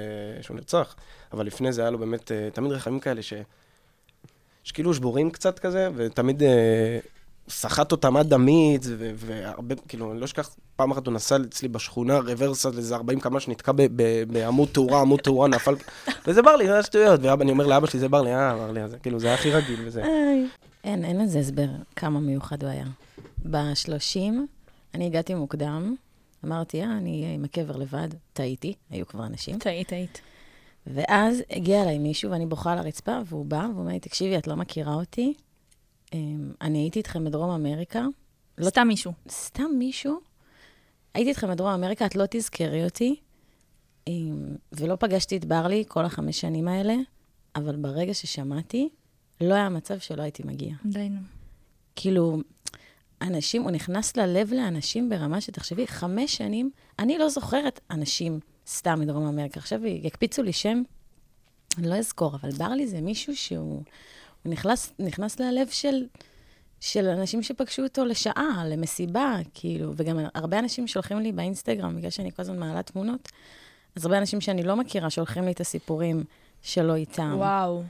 [0.40, 0.94] שהוא נרצח,
[1.32, 3.32] אבל לפני זה היה לו באמת אה, תמיד רכבים כאלה ש...
[4.64, 6.98] שכאילו שבורים קצת כזה, ותמיד אה,
[7.48, 8.32] סחט אותם עד
[8.98, 12.94] ו- והרבה, כאילו, אני לא אשכח, פעם אחת הוא נסע אצלי בשכונה, רוורס על איזה
[12.94, 15.74] 40 קמ"ש, נתקע ב- ב- בעמוד תאורה, עמוד תאורה נפל,
[16.26, 19.26] וזה ברלי, זה שטויות, ואני אומר לאבא שלי, זה ברלי, אה, ברלי, אז כאילו, זה
[19.26, 20.02] היה הכי רגיל וזה.
[20.86, 22.86] אין, אין לזה הסבר כמה מיוחד הוא היה.
[23.50, 24.18] ב-30,
[24.94, 25.94] אני הגעתי מוקדם,
[26.44, 29.58] אמרתי, אה, אני אהיה עם הקבר לבד, טעיתי, היו כבר אנשים.
[29.58, 30.20] טעית, טעית.
[30.86, 34.46] ואז הגיע אליי מישהו, ואני בוכה על הרצפה, והוא בא, והוא אומר לי, תקשיבי, את
[34.46, 35.34] לא מכירה אותי,
[36.12, 38.06] אמ, אני הייתי איתכם בדרום אמריקה,
[38.58, 39.12] לא סתם מישהו.
[39.30, 40.20] סתם מישהו,
[41.14, 43.16] הייתי איתכם בדרום אמריקה, את לא תזכרי אותי,
[44.08, 46.94] אמ, ולא פגשתי את ברלי כל החמש שנים האלה,
[47.56, 48.88] אבל ברגע ששמעתי,
[49.40, 50.76] לא היה מצב שלא הייתי מגיעה.
[50.84, 51.20] די נו.
[51.96, 52.38] כאילו,
[53.22, 59.26] אנשים, הוא נכנס ללב לאנשים ברמה שתחשבי, חמש שנים, אני לא זוכרת אנשים סתם מדרום
[59.26, 59.60] אמריקה.
[59.60, 60.82] עכשיו יקפיצו לי שם,
[61.78, 63.82] אני לא אזכור, אבל ברלי זה מישהו שהוא
[64.46, 66.06] הוא נכנס, נכנס ללב של,
[66.80, 72.32] של אנשים שפגשו אותו לשעה, למסיבה, כאילו, וגם הרבה אנשים שולחים לי באינסטגרם, בגלל שאני
[72.32, 73.28] כל הזמן מעלה תמונות,
[73.96, 76.24] אז הרבה אנשים שאני לא מכירה שולחים לי את הסיפורים
[76.62, 77.34] שלו איתם.
[77.36, 77.82] וואו.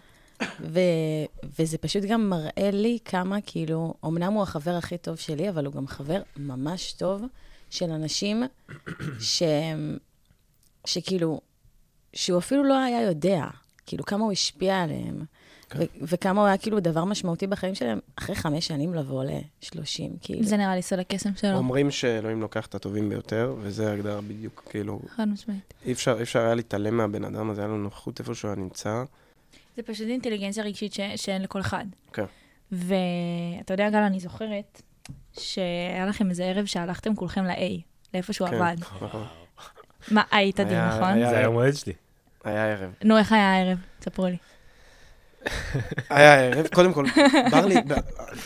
[0.61, 1.25] ו-
[1.59, 5.75] וזה פשוט גם מראה לי כמה, כאילו, אמנם הוא החבר הכי טוב שלי, אבל הוא
[5.75, 7.23] גם חבר ממש טוב
[7.71, 8.43] של אנשים
[9.21, 9.43] ש...
[10.87, 11.41] שכאילו,
[12.13, 13.45] שהוא אפילו לא היה יודע,
[13.87, 15.25] כאילו, כמה הוא השפיע עליהם,
[15.77, 19.79] ו- וכמה הוא היה כאילו דבר משמעותי בחיים שלהם, אחרי חמש שנים לבוא ל-30,
[20.21, 20.45] כאילו.
[20.45, 21.57] זה נראה לי סוד הקסם שלו.
[21.57, 25.75] אומרים שאלוהים לוקח את הטובים ביותר, וזה ההגדרה בדיוק, כאילו, חד משמעית.
[25.85, 28.61] אי אפשר, אי אפשר היה להתעלם מהבן אדם הזה, היה לו נוכחות איפה שהוא היה
[28.61, 29.05] נמצא.
[29.77, 31.01] זה פשוט אינטליגנציה רגשית ש...
[31.17, 31.85] שאין לכל אחד.
[32.13, 32.25] כן.
[32.73, 34.83] ואתה יודע, גל, אני זוכרת
[35.39, 37.81] שהיה לכם איזה ערב שהלכתם כולכם ל-A,
[38.15, 38.77] לאיפה שהוא כן, עבד.
[40.11, 41.03] מה, היית דין, היה- נכון?
[41.13, 41.93] היה- זה היום הולדת שלי.
[42.45, 42.93] היה ערב.
[43.05, 43.79] נו, איך היה הערב?
[44.01, 44.37] ספרו לי.
[46.11, 47.05] היה ערב, קודם כל,
[47.51, 47.75] ברלי,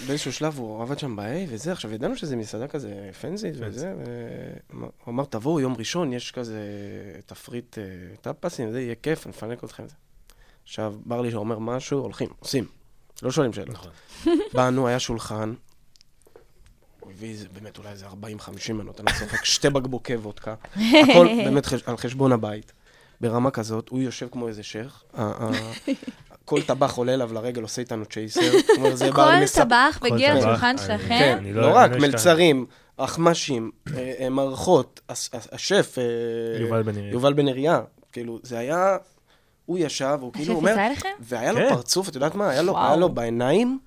[0.07, 3.95] באיזשהו שלב הוא עבד שם ב-A וזה, עכשיו ידענו שזה מסעדה כזה פנזית וזה,
[4.71, 6.61] והוא אמר, תבואו יום ראשון, יש כזה
[7.27, 7.85] תפריט אה,
[8.21, 9.85] טאפסים, זה יהיה כיף, נפנק אתכם.
[10.71, 12.65] זה." עכשיו, ברלי שאומר משהו, הולכים, עושים,
[13.23, 13.69] לא שואלים שאלות.
[13.71, 13.91] נכון.
[14.55, 15.55] באנו, היה שולחן,
[17.01, 20.55] הוא הביא איזה, באמת אולי איזה 40-50 מנות, אני צוחק, שתי בקבוקי וודקה,
[21.11, 22.73] הכל באמת חש- על חשבון הבית.
[23.21, 25.05] ברמה כזאת, הוא יושב כמו איזה שייח,
[26.45, 28.41] כל טבח עולה אליו לרגל, עושה איתנו צ'ייסר.
[29.13, 31.09] כל טבח מגיע לשולחן שלכם?
[31.09, 31.99] כן, לא לא- רק, לא.
[31.99, 32.67] מלצרים,
[32.97, 35.01] אחמ"שים, אה, אה, מערכות,
[35.53, 36.05] השף, אה,
[36.61, 37.11] יובל בן עירי.
[37.11, 37.81] יובל בן עיריה,
[38.13, 38.97] כאילו, זה היה,
[39.71, 40.77] הוא ישב, הוא כאילו אומר?
[41.21, 41.69] והיה לו כן.
[41.75, 42.49] פרצוף, את יודעת מה?
[42.51, 42.87] היה לו, וואו.
[42.87, 43.79] היה לו בעיניים,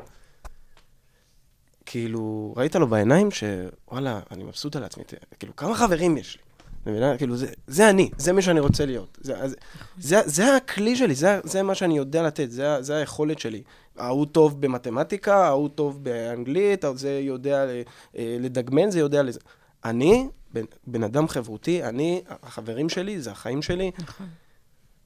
[1.85, 5.03] כאילו, ראית לו בעיניים שוואלה, אני מבסוט על עצמי,
[5.39, 6.37] כאילו, כמה חברים יש
[6.85, 6.91] לי?
[6.91, 7.17] מבינה?
[7.17, 9.17] כאילו, זה, זה אני, זה מי שאני רוצה להיות.
[9.21, 9.55] זה, זה,
[9.97, 13.61] זה, זה הכלי שלי, זה, זה מה שאני יודע לתת, זה, זה היכולת שלי.
[13.97, 17.81] ההוא טוב במתמטיקה, ההוא טוב באנגלית, זה יודע ל-
[18.17, 19.39] אה, לדגמן, זה יודע לזה.
[19.85, 23.91] אני, בן, בן אדם חברותי, אני, החברים שלי, זה החיים שלי.
[23.99, 24.27] נכון.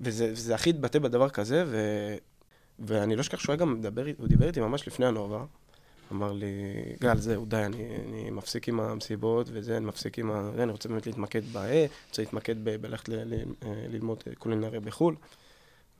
[0.02, 1.78] וזה, וזה הכי התבטא בדבר כזה, ו,
[2.80, 5.45] ואני לא אשכח שהוא היה גם מדבר, הוא דיבר איתי ממש לפני הנובה.
[6.12, 6.45] אמר לי,
[7.00, 10.52] גל, זהו, די, אני, אני מפסיק עם המסיבות וזה, אני מפסיק עם ה...
[10.58, 15.16] אני רוצה באמת להתמקד ב-A, רוצה להתמקד ב- בללכת ל- ל- אה, ללמוד קולינריה בחו"ל.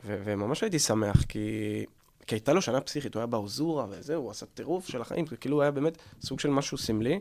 [0.06, 1.86] ו- וממש הייתי שמח, כי...
[2.28, 5.56] כי הייתה לו שנה פסיכית, הוא היה באוזורה וזהו, הוא עשה טירוף של החיים, כאילו
[5.56, 7.18] הוא היה באמת סוג של משהו סמלי,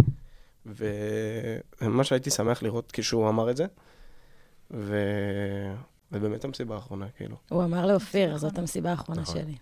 [0.67, 3.67] וממש הייתי שמח לראות כשהוא אמר את זה.
[4.71, 4.97] ו...
[6.13, 7.37] ובאמת המסיבה האחרונה, כאילו.
[7.49, 9.35] הוא אמר לאופיר, זאת המסיבה האחרונה נכון.
[9.35, 9.55] שלי.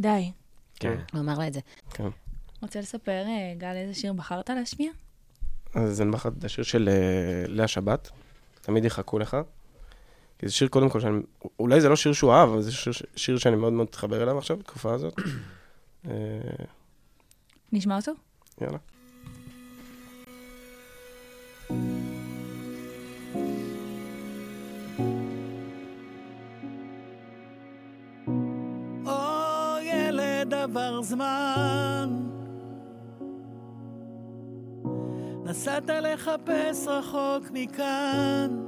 [0.00, 0.32] די.
[0.74, 0.96] כן.
[1.12, 1.60] הוא אמר לה את זה.
[1.90, 2.08] כן.
[2.62, 4.90] רוצה לספר, אה, גל, איזה שיר בחרת להשמיע?
[5.74, 8.10] אז אני בחרתי את השיר של אה, לאה שבת,
[8.62, 9.36] תמיד יחכו לך.
[10.38, 11.20] כי זה שיר קודם כל שאני,
[11.58, 14.38] אולי זה לא שיר שהוא אהב, אבל זה שיר, שיר שאני מאוד מאוד מתחבר אליו
[14.38, 15.14] עכשיו, בתקופה הזאת.
[16.08, 16.12] אה,
[17.72, 18.12] נשמע אותו?
[18.60, 18.78] יאללה.
[30.76, 32.10] עבר זמן.
[35.44, 38.64] נסעת לחפש רחוק מכאן.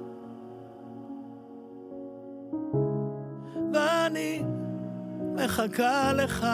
[3.73, 4.43] ואני
[5.35, 6.47] מחכה לך.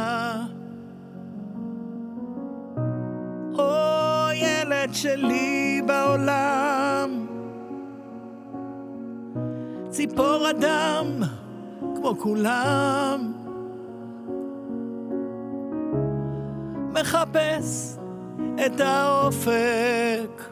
[3.58, 7.26] או ילד שלי בעולם.
[9.90, 11.06] ציפור אדם
[11.96, 13.43] כמו כולם
[16.94, 17.96] מחפש
[18.66, 20.42] את האופק.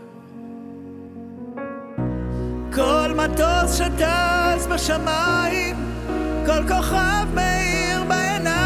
[2.74, 5.76] כל מטוס שטס בשמיים,
[6.47, 8.62] כל כוכב מאיר בעיניים.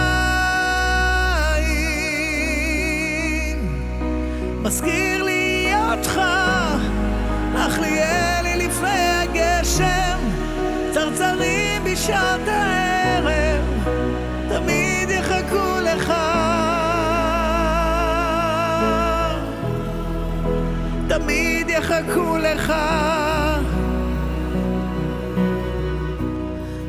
[4.62, 6.20] מזכיר לי אותך,
[7.56, 8.00] אך לי
[8.56, 10.18] לפני הגשם,
[10.92, 12.65] צרצרים בשעת
[21.98, 22.72] יחכו לך.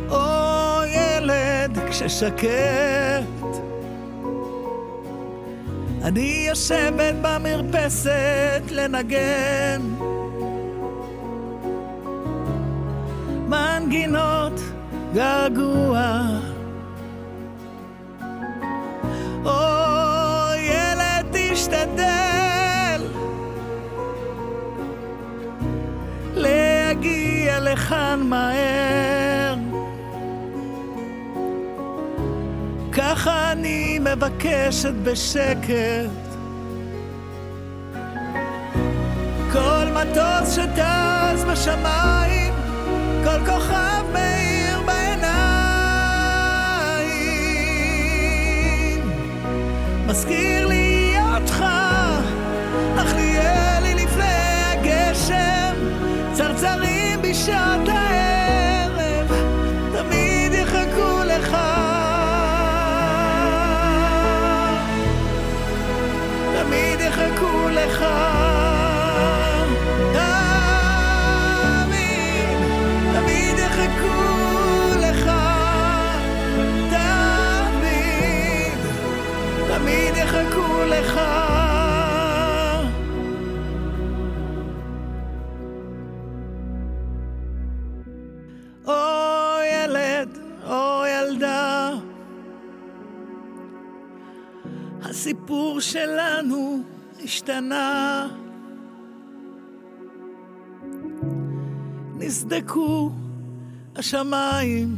[0.10, 2.48] או ילד כששקט,
[6.04, 9.82] אני יושבת במרפסת לנגן
[13.48, 14.62] מנגינות
[15.14, 16.22] געגוע.
[19.46, 19.60] או
[20.58, 22.17] ילד תשתדל
[27.78, 29.56] לכאן מהר.
[32.92, 36.10] ככה אני מבקשת בשקט.
[39.54, 42.54] כל מטוס שטס בשמיים,
[43.24, 45.28] כל כוכב מאיר בעיניים.
[50.08, 51.64] מזכיר לי אותך,
[52.98, 54.24] אך נהיה לי לפני
[54.72, 55.76] הגשם,
[56.34, 56.97] צרצרים
[57.38, 59.32] בשעת הערב,
[59.92, 61.58] תמיד יחכו לך.
[66.54, 68.06] תמיד יחכו לך.
[71.84, 72.58] תמיד,
[73.14, 74.18] תמיד יחכו
[75.00, 75.32] לך.
[76.90, 78.80] תמיד,
[79.68, 81.47] תמיד יחכו לך.
[95.18, 96.84] הסיפור שלנו
[97.24, 98.28] השתנה.
[102.18, 103.12] נסדקו
[103.96, 104.98] השמיים.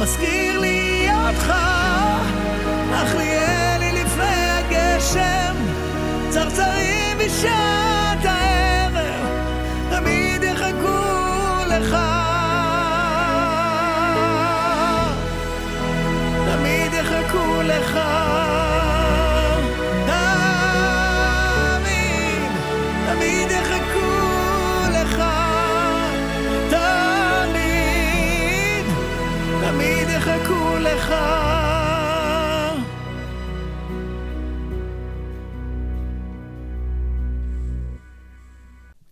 [0.00, 1.52] מזכיר לי אותך,
[2.94, 3.45] אך לי
[7.26, 9.26] בשעת הערב,
[9.90, 11.96] תמיד יחכו לך.
[16.46, 17.98] תמיד יחכו לך.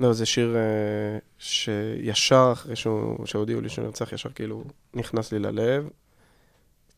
[0.04, 2.76] לא, זה שיר אה, שישר אחרי
[3.24, 5.88] שהודיעו לי שהוא נרצח, ישר כאילו נכנס לי ללב.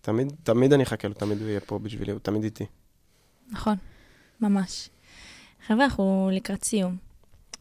[0.01, 2.67] תמיד, תמיד אני אחכה לו, תמיד הוא יהיה פה בשבילי, הוא תמיד איתי.
[3.51, 3.77] נכון,
[4.41, 4.89] ממש.
[5.67, 6.97] חבר'ה, אנחנו לקראת סיום,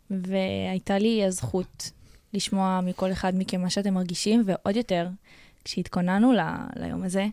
[0.10, 1.91] והייתה לי הזכות
[2.34, 5.08] לשמוע מכל אחד מכם מה שאתם מרגישים, ועוד יותר,
[5.64, 6.39] כשהתכוננו ל-
[6.76, 7.26] ליום הזה,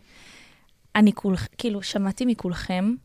[0.95, 2.95] אני כול, כאילו, שמעתי מכולכם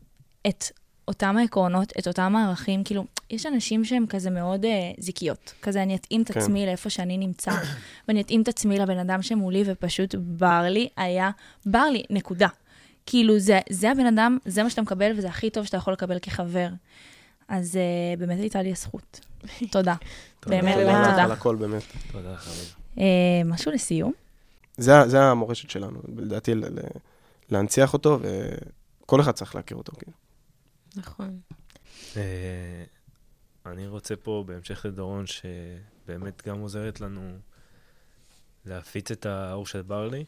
[0.47, 0.63] את
[1.09, 5.53] אותם העקרונות, את אותם הערכים, כאילו, יש אנשים שהם כזה מאוד אה, זיקיות.
[5.61, 6.39] כזה, אני אתאים את כן.
[6.39, 7.51] עצמי לאיפה שאני נמצא,
[8.07, 11.29] ואני אתאים את עצמי לבן אדם שמולי, ופשוט ברלי היה
[11.65, 12.47] ברלי, נקודה.
[13.05, 16.19] כאילו, זה, זה הבן אדם, זה מה שאתה מקבל, וזה הכי טוב שאתה יכול לקבל
[16.19, 16.67] כחבר.
[17.47, 19.19] אז uh, באמת הייתה לי הזכות.
[19.71, 19.95] תודה.
[20.47, 21.23] באמת, תודה באמת תודה.
[21.23, 21.83] על הכל, באמת.
[22.11, 22.75] תודה, חביב.
[22.95, 22.99] Uh,
[23.45, 24.11] משהו לסיום?
[24.77, 26.97] זה, זה המורשת שלנו, לדעתי, ל- ל-
[27.49, 28.19] להנציח אותו,
[29.03, 30.28] וכל אחד צריך להכיר אותו, כאילו.
[30.99, 31.39] נכון.
[32.17, 32.83] אה,
[33.65, 37.37] אני רוצה פה, בהמשך לדורון, שבאמת גם עוזרת לנו
[38.65, 40.25] להפיץ את האור של ברלי,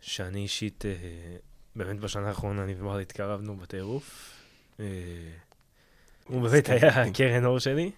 [0.00, 1.36] שאני אישית, אה,
[1.76, 4.36] באמת בשנה האחרונה אני וברלי התקרבנו בטירוף.
[4.80, 4.86] אה,
[6.24, 7.90] הוא באמת היה קרן אור שלי.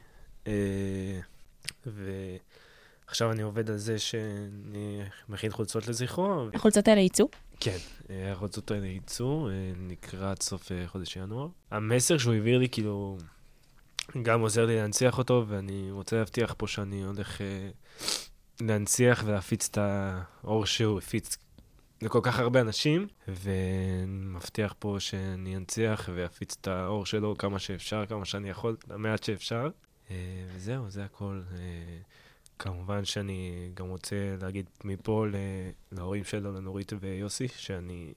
[1.86, 6.48] ועכשיו אני עובד על זה שאני מכין חולצות לזכרו.
[6.54, 7.28] החולצות האלה יצאו?
[7.64, 7.78] כן,
[8.32, 9.52] החולצות האלה יצאו אה,
[9.88, 11.48] לקראת סוף אה, חודש ינואר.
[11.70, 13.18] המסר שהוא העביר לי, כאילו,
[14.22, 17.70] גם עוזר לי להנציח אותו, ואני רוצה להבטיח פה שאני הולך אה,
[18.60, 21.36] להנציח ולהפיץ את האור שהוא הפיץ
[22.02, 28.24] לכל כך הרבה אנשים, ומבטיח פה שאני אנציח ואפיץ את האור שלו כמה שאפשר, כמה
[28.24, 29.68] שאני יכול, המעט שאפשר.
[30.54, 31.40] וזהו, זה הכל.
[32.64, 35.26] כמובן שאני גם רוצה להגיד מפה
[35.92, 38.12] להורים שלו, לנורית ויוסי, שאני,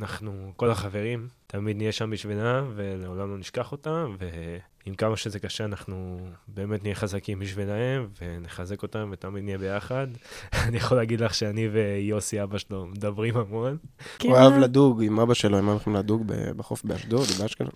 [0.00, 5.64] אנחנו, כל החברים, תמיד נהיה שם בשבילם, ולעולם לא נשכח אותם, ועם כמה שזה קשה,
[5.64, 6.18] אנחנו
[6.48, 10.06] באמת נהיה חזקים בשבילם, ונחזק אותם, ותמיד נהיה ביחד.
[10.68, 13.76] אני יכול להגיד לך שאני ויוסי, אבא שלו, מדברים המון.
[14.22, 16.22] הוא אהב לדוג עם אבא שלו, הם הולכים לדוג
[16.56, 17.72] בחוף באשדוד, באשקלון.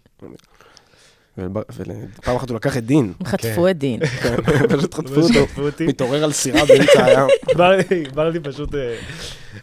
[1.39, 3.13] ופעם אחת הוא לקח את דין.
[3.21, 4.07] הם חטפו את דין.
[4.23, 4.37] כן,
[4.69, 5.63] פשוט חטפו אותו.
[5.87, 7.29] מתעורר על סירה באמצע הים.
[7.57, 7.83] ברלי,
[8.15, 8.95] ברלי פשוט אה,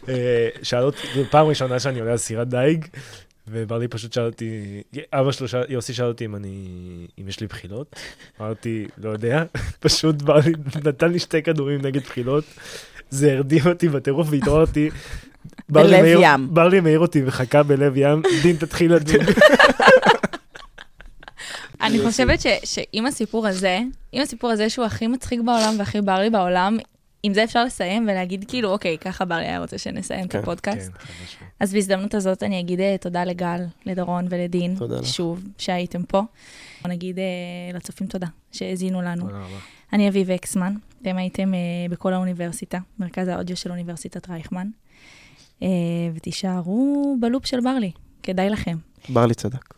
[0.09, 0.97] אה, שאל אותי,
[1.31, 2.85] פעם ראשונה שאני עולה על סירת דייג,
[3.47, 4.81] וברלי פשוט שאל אותי,
[5.13, 6.67] אבא שלו, שאל- יוסי שאל אותי אם אני,
[7.21, 7.95] אם יש לי בחילות.
[8.41, 9.43] אמרתי, לא יודע,
[9.79, 10.53] פשוט ברלי
[10.85, 12.43] נתן לי שתי כדורים נגד בחילות,
[13.09, 14.89] זה הרדים אותי בטירוף והתעוררתי.
[15.69, 16.47] בלב ים.
[16.53, 19.23] ברלי מעיר אותי וחכה בלב ים, דין תתחיל לדוג.
[21.81, 23.79] אני חושבת ש- שעם הסיפור הזה,
[24.11, 26.77] עם הסיפור הזה שהוא הכי מצחיק בעולם והכי ברלי בעולם,
[27.23, 30.91] עם זה אפשר לסיים ולהגיד כאילו, אוקיי, ככה ברלי היה רוצה שנסיים את כן, הפודקאסט.
[30.91, 31.45] כן.
[31.59, 34.75] אז בהזדמנות הזאת אני אגיד אה, תודה לגל, לדורון ולדין.
[35.03, 36.21] שוב, שהייתם פה.
[36.87, 37.23] נגיד אה,
[37.73, 39.21] לצופים תודה שהאזינו לנו.
[39.21, 39.57] תודה רבה.
[39.93, 41.59] אני אביב אקסמן, אתם הייתם אה,
[41.89, 44.67] בכל האוניברסיטה, מרכז האודיו של אוניברסיטת רייכמן,
[46.15, 47.91] ותישארו בלופ של ברלי,
[48.23, 48.77] כדאי לכם.
[49.09, 49.74] ברלי צדק.